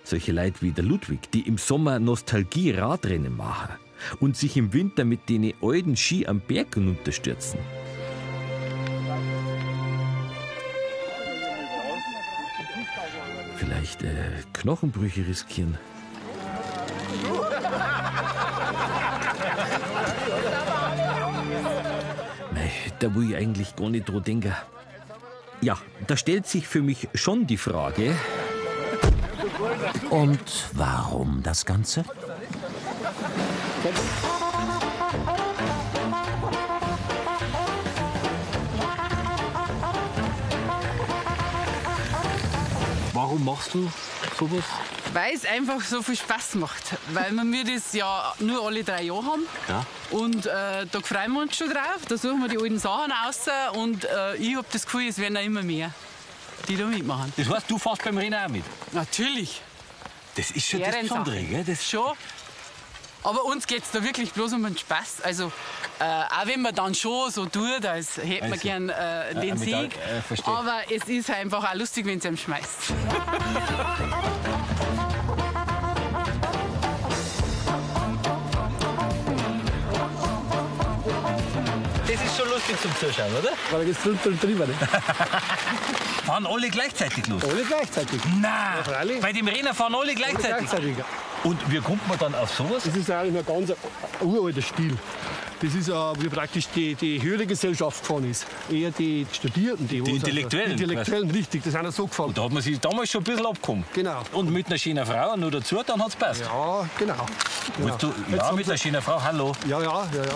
Solche 0.03 0.31
Leute 0.31 0.61
wie 0.61 0.71
der 0.71 0.83
Ludwig, 0.83 1.29
die 1.31 1.41
im 1.41 1.59
Sommer 1.59 1.99
Nostalgie-Radrennen 1.99 3.37
machen 3.37 3.75
und 4.19 4.35
sich 4.35 4.57
im 4.57 4.73
Winter 4.73 5.05
mit 5.05 5.29
den 5.29 5.53
alten 5.61 5.95
Ski 5.95 6.25
am 6.25 6.39
Berg 6.41 6.75
unterstürzen. 6.75 7.59
Vielleicht 13.57 14.01
äh, 14.01 14.41
Knochenbrüche 14.51 15.27
riskieren. 15.27 15.77
Da 23.03 23.13
will 23.13 23.31
ich 23.31 23.35
eigentlich 23.35 23.75
gar 23.75 23.89
nicht 23.89 24.07
dran 24.07 24.23
denken. 24.23 24.55
Ja, 25.59 25.77
da 26.07 26.15
stellt 26.15 26.47
sich 26.47 26.69
für 26.69 26.81
mich 26.81 27.09
schon 27.13 27.45
die 27.45 27.57
Frage, 27.57 28.15
Und 30.09 30.69
warum 30.71 31.43
das 31.43 31.65
Ganze? 31.65 32.05
warum 43.11 43.43
machst 43.43 43.73
du 43.73 43.91
sowas? 44.39 44.63
Weil 45.13 45.35
es 45.35 45.45
einfach 45.45 45.79
so 45.81 46.01
viel 46.01 46.17
Spaß 46.17 46.55
macht. 46.55 46.83
Weil 47.13 47.31
wir 47.31 47.43
mir 47.43 47.63
das 47.63 47.93
ja 47.93 48.33
nur 48.39 48.65
alle 48.65 48.83
drei 48.83 49.03
Jahre 49.03 49.23
haben. 49.25 49.43
Ja. 49.67 49.85
Und 50.09 50.45
äh, 50.45 50.85
da 50.91 50.99
freuen 51.01 51.31
wir 51.33 51.41
uns 51.43 51.55
schon 51.55 51.69
drauf. 51.69 52.01
Da 52.07 52.17
suchen 52.17 52.41
wir 52.41 52.47
die 52.49 52.57
alten 52.57 52.79
Sachen 52.79 53.11
aus. 53.25 53.41
Und 53.73 54.05
äh, 54.05 54.35
ich 54.37 54.55
habe 54.55 54.65
das 54.71 54.85
Gefühl, 54.85 55.07
es 55.07 55.17
werden 55.19 55.37
auch 55.37 55.43
immer 55.43 55.61
mehr, 55.61 55.91
die 56.67 56.75
da 56.75 56.85
mitmachen. 56.85 57.31
Das 57.37 57.47
heißt, 57.47 57.69
du 57.69 57.77
fährst 57.77 58.03
beim 58.03 58.17
Rennen 58.17 58.33
auch 58.33 58.49
mit? 58.49 58.63
Natürlich. 58.91 59.61
Das 60.35 60.49
ist 60.49 60.67
schon 60.67 60.79
das. 60.81 60.95
Besondere, 60.99 61.43
gell? 61.43 61.63
Das 61.63 61.87
Schon. 61.87 62.13
Aber 63.23 63.45
uns 63.45 63.65
geht 63.67 63.83
es 63.83 63.91
da 63.91 64.03
wirklich 64.03 64.33
bloß 64.33 64.53
um 64.53 64.63
den 64.63 64.77
Spaß. 64.77 65.21
Also, 65.23 65.51
äh, 65.99 66.03
auch 66.03 66.45
wenn 66.45 66.61
man 66.61 66.75
dann 66.75 66.93
schon 66.93 67.31
so 67.31 67.45
tut, 67.45 67.85
als 67.85 68.17
hätte 68.17 68.41
man 68.41 68.51
Also, 68.53 68.61
gern 68.63 68.89
äh, 68.89 69.33
den 69.35 69.55
äh, 69.55 69.57
Sieg. 69.57 69.95
äh. 69.95 70.41
Aber 70.43 70.81
es 70.89 71.07
ist 71.07 71.29
einfach 71.29 71.71
auch 71.71 71.75
lustig, 71.75 72.05
wenn 72.05 72.17
es 72.19 72.25
einem 72.25 72.35
schmeißt. 72.35 72.67
Das 82.13 82.21
ist 82.21 82.37
schon 82.37 82.47
lustig 82.47 82.79
zum 82.79 82.91
Zuschauen, 82.95 83.33
oder? 83.35 83.53
Weil 83.71 83.87
jetzt 83.87 84.05
drunter 84.05 84.29
und 84.29 84.43
drüber. 84.43 84.67
Ne? 84.67 84.73
fahren 86.23 86.45
alle 86.45 86.69
gleichzeitig 86.69 87.25
los. 87.25 87.43
Alle 87.43 87.63
gleichzeitig. 87.63 88.21
Nein, 88.39 88.83
freilich. 88.83 89.19
bei 89.19 89.33
dem 89.33 89.47
Rennen 89.47 89.73
fahren 89.73 89.95
alle 89.95 90.13
gleichzeitig. 90.13 90.69
Gleichzeitig. 90.69 90.95
Und 91.43 91.71
wie 91.71 91.79
kommt 91.79 92.07
man 92.07 92.19
dann 92.19 92.35
auf 92.35 92.53
sowas? 92.53 92.83
Das 92.83 92.95
ist 92.95 93.09
eigentlich 93.09 93.39
ein 93.39 93.45
ganz 93.45 93.73
uralter 94.21 94.61
Stil. 94.61 94.95
Das 95.63 95.75
ist, 95.75 95.87
äh, 95.87 95.93
wie 96.21 96.27
praktisch 96.27 96.67
die, 96.75 96.93
die 96.93 97.21
höhere 97.21 97.45
Gesellschaft 97.45 98.01
gefahren 98.01 98.29
ist. 98.29 98.45
Eher 98.69 98.91
die 98.91 99.25
Studierten, 99.31 99.87
die, 99.87 99.95
Die 99.95 100.01
also- 100.01 100.15
Intellektuellen, 100.15 100.75
Die 100.75 100.83
Intellektuellen, 100.83 101.31
richtig. 101.31 101.63
Das 101.63 101.71
sind 101.71 101.85
auch 101.87 101.91
so 101.91 102.05
gefahren. 102.05 102.33
Da 102.33 102.43
hat 102.43 102.51
man 102.51 102.61
sich 102.61 102.77
damals 102.81 103.09
schon 103.09 103.21
ein 103.21 103.23
bisschen 103.23 103.45
abgekommen. 103.45 103.85
Genau. 103.93 104.21
Und 104.33 104.51
mit 104.51 104.67
einer 104.67 104.77
schönen 104.77 105.05
Frau 105.05 105.37
noch 105.37 105.51
dazu, 105.51 105.81
dann 105.85 106.03
hat's 106.03 106.17
passt. 106.17 106.41
Ja, 106.41 106.85
genau. 106.99 107.25
genau. 107.77 107.95
Du, 107.95 108.13
ja, 108.35 108.51
mit 108.51 108.67
einer 108.67 108.77
schönen 108.77 109.01
Frau, 109.01 109.21
hallo. 109.23 109.53
Ja, 109.65 109.79
ja, 109.81 109.85
ja, 110.13 110.23
ja. 110.25 110.33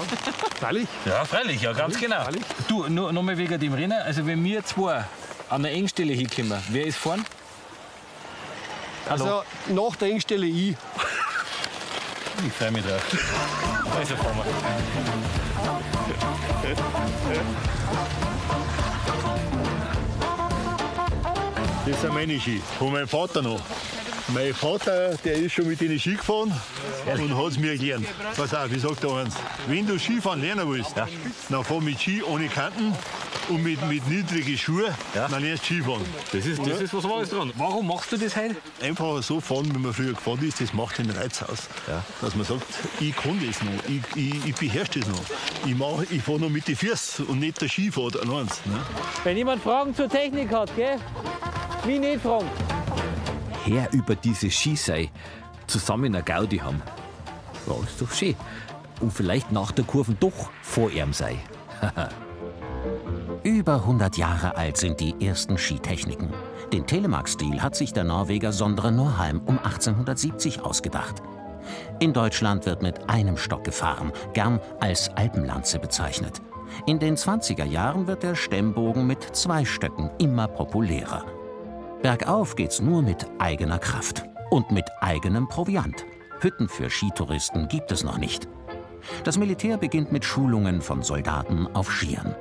Freilich. 0.62 0.88
Ja, 1.06 1.26
freilich, 1.26 1.62
ja, 1.62 1.74
ganz 1.74 1.96
Freilich, 1.98 2.10
genau. 2.10 2.24
freilich. 2.24 2.44
Du, 2.70 2.88
nur 2.88 3.12
noch 3.12 3.22
mal 3.22 3.38
wegen 3.38 3.60
dem 3.60 3.74
Rennen. 3.74 4.00
Also, 4.06 4.26
wenn 4.26 4.42
wir 4.46 4.64
zwei 4.64 5.04
an 5.50 5.64
der 5.64 5.74
Engstelle 5.74 6.14
hinkommen, 6.14 6.58
wer 6.70 6.86
ist 6.86 6.98
vorn? 6.98 7.26
Hallo. 9.10 9.24
Also 9.26 9.44
nach 9.74 9.96
der 9.98 10.10
Engstelle 10.10 10.46
ich. 10.46 10.76
Ich 12.46 12.54
freue 12.54 12.72
mich 12.72 12.86
drauf. 12.86 13.02
Also, 13.98 14.16
fahren 14.16 14.38
wir. 14.38 14.46
Das 21.86 22.02
sind 22.02 22.14
meine 22.14 22.40
Ski. 22.40 22.62
Von 22.78 22.92
meinem 22.92 23.08
Vater 23.08 23.42
noch. 23.42 23.62
Mein 24.34 24.54
Vater, 24.54 25.16
der 25.24 25.36
ist 25.36 25.54
schon 25.54 25.68
mit 25.70 25.80
denen 25.80 25.98
Ski 25.98 26.16
gefahren 26.16 26.52
und 27.06 27.38
hat 27.38 27.52
es 27.52 27.58
mir 27.58 27.72
erklärt. 27.72 28.02
Pass 28.36 28.54
auf, 28.54 28.70
ich 28.72 28.82
sag 28.82 29.00
dir 29.00 29.14
eins. 29.14 29.36
Wenn 29.68 29.88
du 29.88 29.98
Skifahren 29.98 30.42
lernen 30.42 30.70
willst, 30.70 30.96
dann 30.98 31.64
fahr 31.64 31.80
mit 31.80 32.00
Ski 32.00 32.22
ohne 32.24 32.50
Kanten 32.50 32.94
und 33.50 33.64
mit, 33.64 33.82
mit 33.88 34.08
niedrigen 34.08 34.58
Schuhen, 34.58 34.94
dann 35.14 35.42
lernst 35.42 35.64
du 35.64 35.76
Skifahren. 35.76 36.02
Das 36.32 36.46
ist, 36.46 36.60
das 36.66 36.82
ist 36.82 36.94
was 36.94 37.04
Wahres 37.04 37.30
dran. 37.30 37.52
Warum 37.56 37.88
machst 37.88 38.12
du 38.12 38.18
das 38.18 38.36
heute? 38.36 38.56
Einfach 38.82 39.22
so 39.24 39.40
fahren, 39.40 39.74
wie 39.74 39.80
man 39.80 39.94
früher 39.94 40.14
gefahren 40.14 40.40
ist, 40.48 40.60
das 40.62 40.74
macht 40.74 40.98
den 40.98 41.10
Reiz 41.12 41.42
aus. 41.44 41.68
Dass 42.22 42.36
man 42.36 42.46
sagt, 42.46 42.64
ich 43.00 43.16
kann 43.16 43.40
das 43.46 43.62
noch, 43.64 43.72
ich, 43.88 44.02
ich, 44.34 44.46
ich 44.46 44.56
beherrsche 44.56 45.00
das 45.00 45.08
noch. 45.10 45.22
Ich, 45.66 45.76
mach- 45.76 46.04
ich 46.12 46.22
fahre 46.22 46.40
noch 46.42 46.50
mit 46.50 46.68
den 46.68 46.76
Füßen 46.76 47.26
und 47.28 47.40
nicht 47.40 47.62
der 47.62 47.70
Ski 47.70 47.92
fährt 47.92 48.20
an 48.22 48.30
eins. 48.34 48.60
Ne? 48.66 48.80
Wenn 49.24 49.38
jemand 49.38 49.62
Fragen 49.64 49.96
zur 49.96 50.10
Technik 50.10 50.52
hat, 50.54 50.76
gell? 50.76 50.98
Wie 51.86 52.00
nicht 52.00 52.22
fragen. 52.22 52.48
Her 53.66 53.88
über 53.92 54.16
diese 54.16 54.50
Skisei 54.50 55.10
zusammen 55.68 56.14
eine 56.16 56.24
Gaudi 56.24 56.58
haben. 56.58 56.82
Ja, 57.68 57.74
ist 57.84 58.02
doch 58.02 58.12
schön. 58.14 58.36
Und 59.00 59.12
vielleicht 59.14 59.52
nach 59.52 59.72
der 59.72 59.84
Kurve 59.86 60.14
doch 60.20 60.50
vor 60.62 60.90
ihm 60.92 61.14
sei. 61.14 61.38
Über 63.44 63.76
100 63.76 64.18
Jahre 64.18 64.56
alt 64.56 64.78
sind 64.78 65.00
die 65.00 65.16
ersten 65.26 65.58
Skitechniken. 65.58 66.30
Den 66.74 66.86
Telemark-Stil 66.86 67.62
hat 67.62 67.76
sich 67.76 67.94
der 67.94 68.04
Norweger 68.04 68.52
Sondre 68.52 68.92
Norheim 68.92 69.42
um 69.46 69.58
1870 69.60 70.62
ausgedacht. 70.62 71.22
In 72.00 72.14
Deutschland 72.14 72.66
wird 72.66 72.82
mit 72.82 73.10
einem 73.10 73.38
Stock 73.38 73.64
gefahren, 73.64 74.12
gern 74.34 74.60
als 74.80 75.10
Alpenlanze 75.16 75.80
bezeichnet. 75.80 76.42
In 76.86 77.00
den 77.00 77.16
20er 77.16 77.66
Jahren 77.66 78.08
wird 78.08 78.24
der 78.24 78.36
Stemmbogen 78.36 79.06
mit 79.06 79.24
zwei 79.36 79.66
Stöcken 79.66 80.10
immer 80.18 80.48
populärer. 80.48 81.26
Bergauf 82.02 82.56
geht's 82.56 82.82
nur 82.82 83.02
mit 83.02 83.26
eigener 83.40 83.80
Kraft 83.80 84.24
und 84.50 84.72
mit 84.72 84.86
eigenem 85.02 85.48
Proviant. 85.48 86.06
Hütten 86.40 86.68
für 86.70 86.90
Skitouristen 86.90 87.68
gibt 87.68 87.92
es 87.92 88.04
noch 88.04 88.18
nicht. 88.18 88.48
Das 89.24 89.38
Militär 89.38 89.78
beginnt 89.78 90.12
mit 90.12 90.26
Schulungen 90.26 90.82
von 90.82 91.02
Soldaten 91.02 91.68
auf 91.74 91.92
Skiern. 91.92 92.36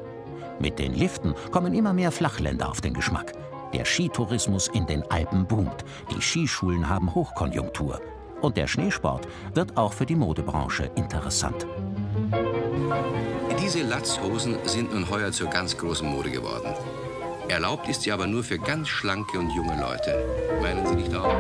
Mit 0.58 0.78
den 0.78 0.94
Liften 0.94 1.34
kommen 1.50 1.74
immer 1.74 1.92
mehr 1.92 2.10
Flachländer 2.10 2.70
auf 2.70 2.80
den 2.80 2.94
Geschmack. 2.94 3.32
Der 3.72 3.84
Skitourismus 3.84 4.68
in 4.68 4.86
den 4.86 5.02
Alpen 5.10 5.46
boomt. 5.46 5.84
Die 6.14 6.22
Skischulen 6.22 6.88
haben 6.88 7.14
Hochkonjunktur. 7.14 8.00
Und 8.40 8.56
der 8.56 8.66
Schneesport 8.66 9.26
wird 9.54 9.76
auch 9.76 9.92
für 9.92 10.06
die 10.06 10.14
Modebranche 10.14 10.90
interessant. 10.94 11.66
Diese 13.60 13.82
Latzhosen 13.82 14.56
sind 14.64 14.92
nun 14.92 15.10
heuer 15.10 15.32
zur 15.32 15.48
ganz 15.48 15.76
großen 15.76 16.08
Mode 16.08 16.30
geworden. 16.30 16.72
Erlaubt 17.48 17.88
ist 17.88 18.02
sie 18.02 18.12
aber 18.12 18.26
nur 18.26 18.44
für 18.44 18.58
ganz 18.58 18.88
schlanke 18.88 19.38
und 19.38 19.50
junge 19.50 19.80
Leute. 19.80 20.24
Meinen 20.62 20.86
Sie 20.86 20.94
nicht 20.94 21.14
auch? 21.14 21.34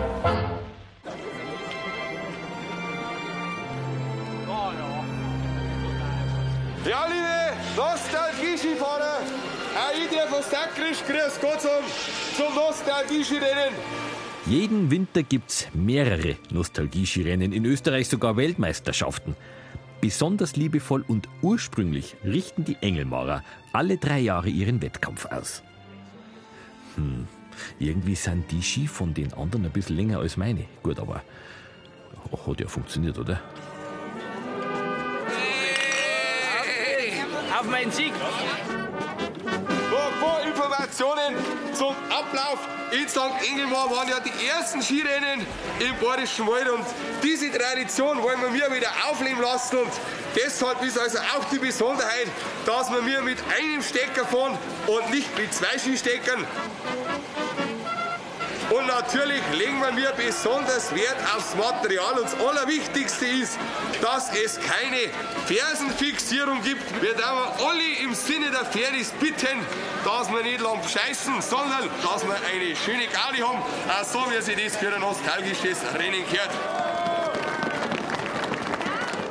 Darf 10.14 10.32
aus 10.32 10.50
Sackrisch 10.50 11.02
grüß 11.06 11.40
Gott 11.40 11.60
zum, 11.60 11.70
zum 12.36 12.54
Nostalgie-Skirennen. 12.54 13.74
Jeden 14.46 14.90
Winter 14.90 15.22
gibt's 15.22 15.66
mehrere 15.74 16.36
Nostalgie-Skirennen, 16.50 17.52
in 17.52 17.64
Österreich 17.64 18.08
sogar 18.08 18.36
Weltmeisterschaften. 18.36 19.34
Besonders 20.00 20.56
liebevoll 20.56 21.04
und 21.08 21.28
ursprünglich 21.42 22.16
richten 22.24 22.64
die 22.64 22.76
Engelmarer 22.80 23.42
alle 23.72 23.96
drei 23.96 24.20
Jahre 24.20 24.48
ihren 24.48 24.82
Wettkampf 24.82 25.26
aus. 25.26 25.62
Hm, 26.96 27.26
irgendwie 27.78 28.14
sind 28.14 28.50
die 28.50 28.62
Ski 28.62 28.86
von 28.86 29.14
den 29.14 29.32
anderen 29.32 29.64
ein 29.64 29.72
bisschen 29.72 29.96
länger 29.96 30.18
als 30.20 30.36
meine. 30.36 30.64
Gut, 30.82 30.98
aber 30.98 31.22
hat 32.46 32.60
ja 32.60 32.68
funktioniert, 32.68 33.18
oder? 33.18 33.40
Auf 37.58 37.70
meinen 37.70 37.90
Sieg! 37.90 38.12
Informationen 40.76 41.34
zum 41.72 41.94
Ablauf. 42.10 42.58
In 42.92 43.08
St. 43.08 43.18
Engelmar 43.50 43.90
waren 43.90 44.08
ja 44.08 44.20
die 44.20 44.46
ersten 44.46 44.82
Skirennen 44.82 45.46
im 45.80 45.96
Bayerischen 45.98 46.46
Wald 46.46 46.68
und 46.68 46.84
diese 47.22 47.50
Tradition 47.50 48.22
wollen 48.22 48.40
wir 48.42 48.50
mir 48.50 48.76
wieder 48.76 48.90
aufleben 49.10 49.40
lassen 49.40 49.78
und 49.78 49.90
deshalb 50.36 50.82
ist 50.82 50.98
also 50.98 51.18
auch 51.18 51.44
die 51.50 51.58
Besonderheit, 51.58 52.28
dass 52.66 52.90
wir 52.90 53.02
mir 53.02 53.22
mit 53.22 53.38
einem 53.58 53.82
Stecker 53.82 54.26
fahren 54.26 54.58
und 54.86 55.10
nicht 55.10 55.36
mit 55.38 55.52
zwei 55.52 55.78
Skisteckern. 55.78 56.46
Und 58.70 58.86
natürlich 58.86 59.42
legen 59.52 59.80
wir 59.80 59.92
mir 59.92 60.12
besonders 60.16 60.92
Wert 60.94 61.16
aufs 61.36 61.54
Material. 61.54 62.14
Und 62.14 62.24
das 62.24 62.34
Allerwichtigste 62.34 63.26
ist, 63.26 63.58
dass 64.02 64.30
es 64.32 64.58
keine 64.58 65.10
Fersenfixierung 65.46 66.62
gibt. 66.62 66.82
Wir 67.00 67.14
dürfen 67.14 67.64
alle 67.64 68.02
im 68.02 68.14
Sinne 68.14 68.50
der 68.50 68.64
Fairness 68.64 69.12
bitten, 69.20 69.60
dass 70.04 70.30
wir 70.30 70.42
nicht 70.42 70.60
lang 70.60 70.80
scheißen, 70.82 71.40
sondern 71.42 71.88
dass 72.02 72.26
wir 72.26 72.34
eine 72.34 72.74
schöne 72.74 73.06
Gaudi 73.06 73.38
haben. 73.38 73.62
Auch 73.88 74.04
so 74.04 74.24
wie 74.30 74.42
sich 74.42 74.56
das 74.64 74.76
für 74.76 74.92
ein 74.92 75.00
nostalgisches 75.00 75.78
Rennen 75.94 76.24
gehört. 76.28 76.50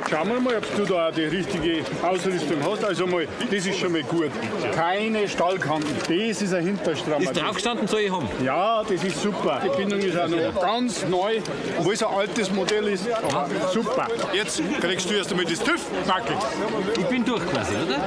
Schauen 0.08 0.28
wir 0.28 0.40
mal, 0.40 0.56
ob 0.56 0.76
du 0.76 0.84
da 0.84 1.08
auch 1.08 1.12
die 1.12 1.24
richtige 1.24 1.84
Ausrüstung 2.02 2.58
hast. 2.62 2.84
Also 2.84 3.06
mal, 3.06 3.26
das 3.50 3.66
ist 3.66 3.78
schon 3.78 3.92
mal 3.92 4.02
gut. 4.04 4.30
Keine 4.74 5.28
Stallkanten. 5.28 5.90
Das 6.02 6.42
ist 6.42 6.54
ein 6.54 6.64
Hinterstrammer. 6.64 7.22
Ist 7.22 7.36
draufgestanden, 7.36 7.88
soll 7.88 8.00
ich 8.00 8.12
haben? 8.12 8.28
Ja, 8.44 8.82
das 8.84 9.02
ist 9.02 9.20
super. 9.20 9.60
Die 9.64 9.76
Bindung 9.76 9.98
ist 10.00 10.16
auch 10.16 10.28
noch 10.28 10.60
ganz 10.60 11.04
neu, 11.08 11.40
obwohl 11.78 11.94
es 11.94 12.02
ein 12.02 12.14
altes 12.14 12.52
Modell 12.52 12.88
ist. 12.88 13.06
Super. 13.72 14.06
Jetzt 14.32 14.62
kriegst 14.80 15.10
du 15.10 15.14
erst 15.14 15.30
einmal 15.30 15.46
das 15.46 15.58
TÜV, 15.58 15.80
Backel. 16.06 16.36
Ich 16.98 17.06
bin 17.06 17.24
durch 17.24 17.44
quasi, 17.50 17.74
oder? 17.74 17.98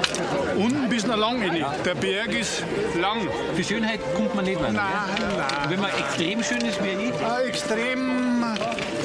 Unten 0.56 0.88
bis 0.90 1.06
nach 1.06 1.18
lang 1.18 1.42
rein. 1.42 1.66
Der 1.84 1.96
Berg 1.96 2.34
ist 2.34 2.64
lang. 3.00 3.28
Für 3.56 3.64
Schönheit 3.64 4.00
kommt 4.16 4.34
man 4.36 4.46
nicht 4.46 4.60
weiter. 4.62 4.72
Nein, 4.72 4.86
nein. 5.20 5.70
Wenn 5.70 5.82
man 5.82 5.90
extrem 5.92 6.44
schön 6.44 6.62
ist 6.62 6.82
wie 6.84 7.10
ich. 7.10 7.14
Ah, 7.26 7.42
extrem, 7.42 8.29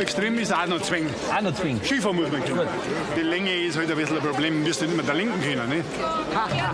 extrem 0.00 0.38
ist 0.38 0.52
auch 0.52 0.66
noch 0.66 0.80
zwingend. 0.82 1.12
Auch 1.36 1.40
noch 1.42 1.54
zwingend. 1.54 1.84
Skifahren 1.84 2.16
muss 2.16 2.30
man 2.30 2.44
können. 2.44 2.68
Die 3.16 3.22
Länge 3.22 3.54
ist 3.54 3.76
halt 3.76 3.90
ein 3.90 3.96
bisschen 3.96 4.16
ein 4.16 4.22
Problem. 4.22 4.60
Du 4.60 4.68
wirst 4.68 4.82
nicht 4.82 4.96
mehr 4.96 5.04
da 5.04 5.12
linken 5.12 5.40
können. 5.42 5.68
Ne? 5.68 5.84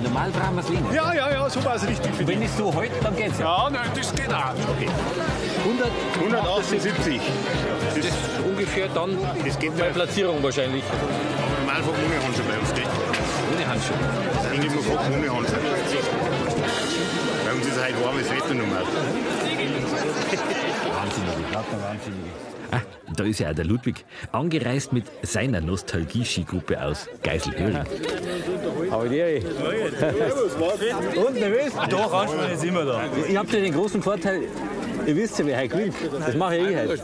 Normal 0.03 0.31
brauchen 0.31 0.55
wir 0.57 0.63
es 0.63 0.69
länger. 0.69 0.93
Ja, 0.93 1.15
ja, 1.15 1.31
ja, 1.31 1.51
so 1.51 1.65
war 1.65 1.77
es 1.77 1.87
richtig 1.87 2.15
für 2.15 2.27
Wenn 2.27 2.43
ich 2.43 2.51
so 2.53 2.75
halte, 2.75 2.95
dann 3.03 3.17
geht's 3.17 3.39
ja. 3.39 3.65
Ja, 3.65 3.71
nein, 3.71 3.91
das 3.95 4.15
geht 4.15 4.33
auch. 4.33 4.55
100, 5.65 5.91
178. 6.21 7.21
das 7.95 8.05
ist 8.05 8.15
ungefähr 8.45 8.89
dann 8.95 9.19
Das 9.45 9.59
geht 9.59 9.77
meine 9.79 9.93
Platzierung 9.93 10.43
wahrscheinlich. 10.43 10.85
Normalfach 11.61 11.93
ohne 11.93 12.25
Handschuhe 12.25 12.45
bei 12.49 12.59
uns, 12.59 12.75
gell? 12.75 12.85
Ohne 13.55 13.69
Handschuhe. 13.69 13.97
Engelmannfach 14.55 15.07
ohne 15.11 15.33
Handschuhe. 15.37 15.61
Bei 17.45 17.53
uns 17.53 17.67
ist 17.67 17.81
halt 17.81 18.05
warmes 18.05 18.31
Wetter 18.31 18.55
normal. 18.55 18.85
Ah, 22.73 22.83
da 23.17 23.25
ist 23.25 23.41
ja 23.41 23.51
auch 23.51 23.55
der 23.55 23.65
Ludwig, 23.65 24.05
angereist 24.31 24.93
mit 24.93 25.05
seiner 25.23 25.61
Nostalgie-Skigruppe 25.61 26.81
aus 26.81 27.09
Geiselhöring. 27.23 27.85
Aber 28.91 29.09
die. 29.09 29.43
Und 31.17 31.35
nervös? 31.35 31.73
Doch, 31.89 32.13
Anspruch 32.13 32.49
ist 32.53 32.65
immer 32.65 32.85
da. 32.85 33.03
Ihr 33.29 33.39
habt 33.39 33.53
ja 33.53 33.61
den 33.61 33.73
großen 33.75 34.01
Vorteil, 34.03 34.43
ihr 35.07 35.17
wisst 35.17 35.39
ja, 35.39 35.47
wer 35.47 35.59
heute 35.59 35.69
gewinnt. 35.69 35.95
Das 36.21 36.35
mache 36.37 36.59
ich 36.59 36.69
eh 36.69 36.77
heute. 36.77 37.01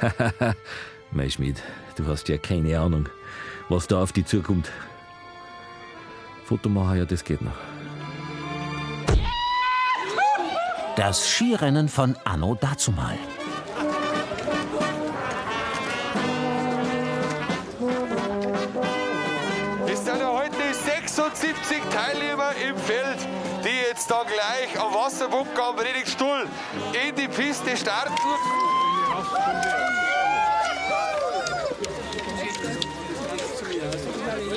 mein 1.10 1.30
Schmied, 1.30 1.62
du 1.96 2.06
hast 2.06 2.28
ja 2.28 2.38
keine 2.38 2.78
Ahnung, 2.78 3.08
was 3.68 3.86
da 3.86 4.02
auf 4.02 4.12
dich 4.12 4.26
zukommt. 4.26 4.70
Foto 6.44 6.68
machen, 6.70 6.98
ja, 6.98 7.04
das 7.04 7.24
geht 7.24 7.42
noch. 7.42 7.52
Das 10.98 11.28
Skirennen 11.28 11.88
von 11.88 12.16
Anno 12.24 12.56
dazumal. 12.56 13.16
Es 19.86 20.04
sind 20.04 20.26
heute 20.26 20.74
76 20.74 21.82
Teilnehmer 21.94 22.50
im 22.68 22.76
Feld, 22.76 23.18
die 23.62 23.88
jetzt 23.88 24.10
da 24.10 24.24
gleich 24.24 24.80
am 24.80 24.92
Wasserbunker 24.92 25.68
am 25.68 25.76
Predigtstuhl 25.76 26.48
in 27.06 27.14
die 27.14 27.28
Piste 27.28 27.76
starten. 27.76 28.14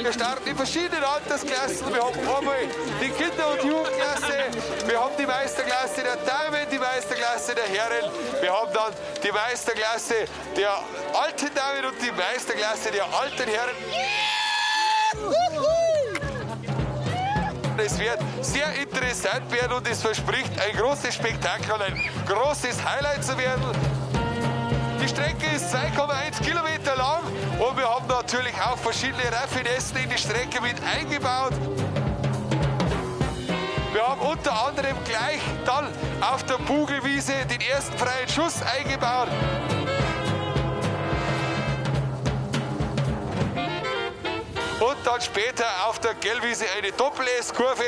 Wir 0.02 0.14
starten 0.14 0.48
in 0.50 0.56
verschiedenen 0.56 1.04
Altersklassen. 1.04 1.94
Wir 1.94 2.02
haben 2.02 2.18
einmal 2.20 2.56
die 3.00 3.10
Kinder- 3.10 3.52
und 3.52 3.64
Jugendklasse, 3.64 4.50
wir 4.88 5.00
haben 5.00 5.14
die 5.16 5.28
Meisterklasse 5.28 6.02
der 6.02 6.16
Damen, 6.16 6.66
die 6.72 6.80
Meisterklasse 6.80 7.54
der 7.54 7.66
Herren, 7.66 8.12
wir 8.42 8.52
haben 8.52 8.74
dann 8.74 8.94
die 9.24 9.32
Meisterklasse 9.32 10.26
der 10.58 10.72
alten 11.14 11.54
Damen 11.54 11.86
und 11.86 12.02
die 12.02 12.12
Meisterklasse 12.12 12.90
der 12.92 13.06
alten 13.06 13.48
Herren. 13.48 13.76
Es 17.78 18.00
wird 18.00 18.20
sehr 18.42 18.74
interessant 18.74 19.52
werden 19.52 19.74
und 19.74 19.88
es 19.88 20.02
verspricht 20.02 20.52
ein 20.60 20.78
großes 20.78 21.14
Spektakel, 21.14 21.80
ein 21.80 22.10
großes 22.28 22.84
Highlight 22.84 23.24
zu 23.24 23.38
werden. 23.38 23.64
Die 25.00 25.08
Strecke 25.08 25.46
ist 25.56 25.74
2,1 25.74 26.11
natürlich 28.32 28.62
auch 28.62 28.78
verschiedene 28.78 29.24
Raffinessen 29.30 29.98
in 29.98 30.10
die 30.10 30.18
Strecke 30.18 30.62
mit 30.62 30.76
eingebaut. 30.84 31.52
Wir 33.92 34.08
haben 34.08 34.22
unter 34.22 34.68
anderem 34.68 34.96
gleich 35.04 35.42
dann 35.66 35.90
auf 36.22 36.44
der 36.46 36.58
Bugelwiese 36.60 37.34
den 37.50 37.60
ersten 37.60 37.98
freien 37.98 38.30
Schuss 38.30 38.62
eingebaut. 38.62 39.28
Und 44.80 44.98
dann 45.04 45.20
später 45.20 45.66
auf 45.88 46.00
der 46.00 46.14
Gellwiese 46.14 46.66
eine 46.78 46.94
Doppel-S-Kurve. 46.94 47.84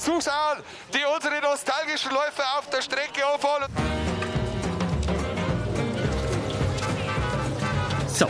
Von 0.00 0.20
Zuschauern, 0.20 0.62
die 0.94 1.00
unsere 1.14 1.40
nostalgischen 1.42 2.10
Läufe 2.12 2.42
auf 2.58 2.68
der 2.70 2.80
Strecke 2.80 3.26
auffahren. 3.26 3.70
So, 8.06 8.26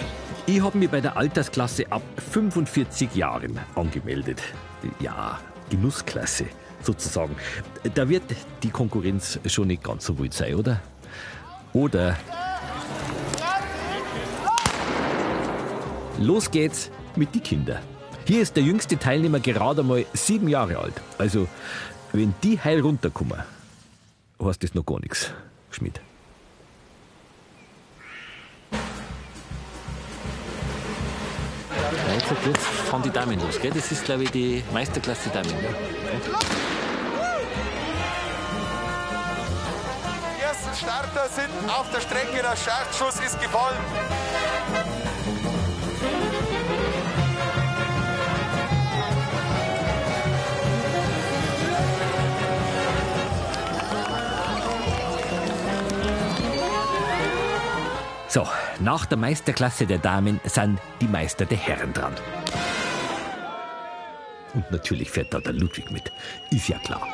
ich 0.47 0.61
habe 0.61 0.77
mich 0.77 0.91
bei 0.91 1.01
der 1.01 1.17
Altersklasse 1.17 1.85
ab 1.91 2.03
45 2.33 3.15
Jahren 3.15 3.59
angemeldet. 3.77 4.43
Ja, 4.99 5.39
Genussklasse 5.71 6.47
sozusagen. 6.83 7.37
Da 7.95 8.09
wird 8.09 8.25
die 8.63 8.71
Konkurrenz 8.71 9.39
schon 9.47 9.69
nicht 9.69 9.85
ganz 9.85 10.07
so 10.07 10.19
wild 10.19 10.35
sein, 10.35 10.55
oder? 10.55 10.81
Oder 11.73 12.17
los 16.19 16.51
geht's 16.51 16.91
mit 17.15 17.33
die 17.35 17.41
Kinder. 17.41 17.81
Hier 18.31 18.43
ist 18.43 18.55
der 18.55 18.63
jüngste 18.63 18.97
Teilnehmer 18.97 19.41
gerade 19.41 19.83
mal 19.83 20.07
sieben 20.13 20.47
Jahre 20.47 20.79
alt. 20.79 20.95
Also, 21.19 21.49
wenn 22.13 22.33
die 22.45 22.61
heil 22.61 22.81
runterkommen, 22.81 23.43
heißt 24.41 24.63
das 24.63 24.73
noch 24.73 24.87
gar 24.87 25.01
nichts, 25.01 25.33
Schmidt. 25.73 26.01
Jetzt, 32.15 32.47
jetzt 32.47 32.67
fahren 32.67 33.03
die 33.03 33.11
Damen 33.11 33.41
los, 33.41 33.59
gell? 33.61 33.73
Das 33.75 33.91
ist, 33.91 34.05
glaube 34.05 34.23
ich, 34.23 34.31
die 34.31 34.63
Meisterklasse 34.73 35.29
Damen. 35.31 35.51
Ja? 35.51 36.39
Die 40.39 40.41
ersten 40.41 40.77
Starter 40.77 41.29
sind 41.35 41.69
auf 41.69 41.91
der 41.91 42.01
Strecke, 42.01 42.41
der 42.41 42.55
Startschuss 42.55 43.19
ist 43.27 43.41
gefallen. 43.41 44.20
Nach 58.81 59.07
der 59.07 59.19
Meisterklasse 59.19 59.87
der 59.87 59.99
Damen 59.99 60.41
sind 60.45 60.81
die 61.01 61.09
Meister 61.09 61.45
der 61.45 61.59
Herren 61.59 61.93
dran. 61.93 62.15
Und 64.55 64.71
natürlich 64.71 65.11
fährt 65.11 65.33
da 65.33 65.41
der 65.41 65.53
Ludwig 65.53 65.91
mit. 65.91 66.11
Ist 66.51 66.69
ja 66.69 66.79
klar. 66.79 67.07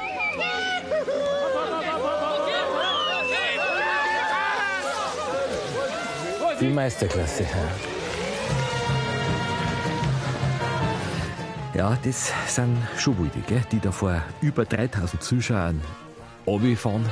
Die 6.61 6.69
Meisterklasse. 6.69 7.47
Ja, 11.75 11.99
das 12.03 12.33
sind 12.47 12.79
schon 12.97 13.19
wilde, 13.19 13.41
gell? 13.47 13.63
die 13.71 13.81
da 13.81 13.93
vor 13.93 14.23
über 14.41 14.65
3000 14.65 15.23
Zuschauern 15.23 15.83
fahren. 16.77 17.05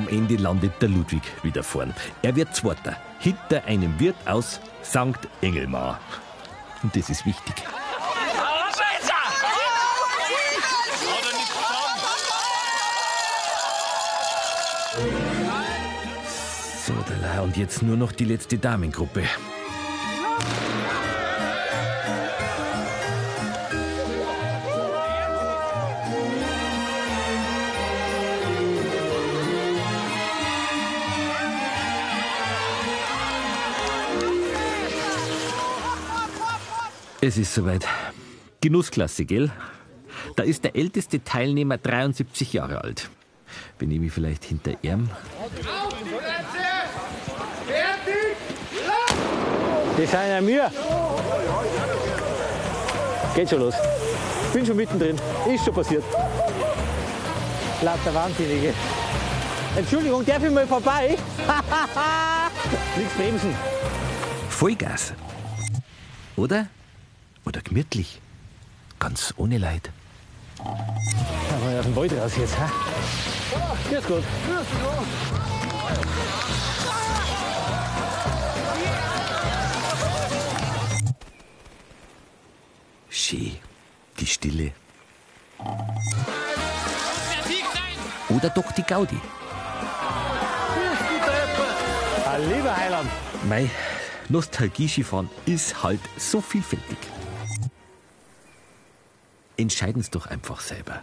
Am 0.00 0.08
Ende 0.08 0.36
landet 0.36 0.72
der 0.80 0.88
Ludwig 0.88 1.20
wieder 1.42 1.62
vorn. 1.62 1.92
Er 2.22 2.34
wird 2.34 2.56
Zweiter, 2.56 2.96
hinter 3.18 3.62
einem 3.66 4.00
Wirt 4.00 4.16
aus 4.24 4.58
St. 4.82 5.28
Engelmar. 5.42 6.00
Und 6.82 6.96
das 6.96 7.10
ist 7.10 7.26
wichtig. 7.26 7.54
So, 16.86 17.42
und 17.42 17.56
jetzt 17.58 17.82
nur 17.82 17.98
noch 17.98 18.12
die 18.12 18.24
letzte 18.24 18.56
Damengruppe. 18.56 19.24
Es 37.22 37.36
ist 37.36 37.52
soweit. 37.52 37.86
Genussklasse, 38.62 39.26
gell? 39.26 39.50
Da 40.36 40.42
ist 40.42 40.64
der 40.64 40.74
älteste 40.74 41.22
Teilnehmer 41.22 41.76
73 41.76 42.54
Jahre 42.54 42.82
alt. 42.82 43.10
Bin 43.78 43.90
ich 43.90 44.00
mich 44.00 44.10
vielleicht 44.10 44.44
hinter 44.44 44.72
ihm? 44.82 45.10
Die 49.98 50.06
sind 50.06 50.12
ja 50.12 50.40
mir. 50.40 50.70
Geht 53.34 53.50
schon 53.50 53.60
los. 53.60 53.74
Bin 54.54 54.64
schon 54.64 54.76
mittendrin. 54.76 55.16
Ist 55.46 55.64
schon 55.66 55.74
passiert. 55.74 56.04
Lauter 57.82 58.14
Wahnsinnige. 58.14 58.72
Entschuldigung, 59.76 60.24
darf 60.24 60.42
ich 60.42 60.50
mal 60.50 60.66
vorbei? 60.66 61.18
Nichts 62.96 63.14
bremsen. 63.14 63.54
Vollgas. 64.48 65.12
Oder? 66.36 66.66
Gemütlich. 67.70 68.20
Ganz 68.98 69.32
ohne 69.36 69.56
Leid. 69.56 69.92
Da 70.58 70.64
mal 71.64 71.78
aus 71.78 71.84
dem 71.84 71.94
Wald 71.94 72.12
raus 72.14 72.32
jetzt. 72.36 72.58
Ha? 72.58 72.68
Grüß 73.88 74.06
Gott. 74.08 74.24
Schön. 83.08 83.56
Die 84.18 84.26
Stille. 84.26 84.72
Oder 88.30 88.50
doch 88.50 88.72
die 88.72 88.82
Gaudi. 88.82 89.20
Lieber 92.52 92.76
Heiland. 92.76 93.10
Mei, 93.48 93.70
Nostalgie-Skifahren 94.28 95.30
ist 95.46 95.84
halt 95.84 96.00
so 96.16 96.40
vielfältig. 96.40 96.98
Entscheiden 99.60 100.02
Sie 100.02 100.10
doch 100.10 100.26
einfach 100.26 100.58
selber. 100.58 101.02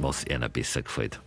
Was 0.00 0.24
einer 0.30 0.48
besser 0.48 0.80
gefällt. 0.80 1.20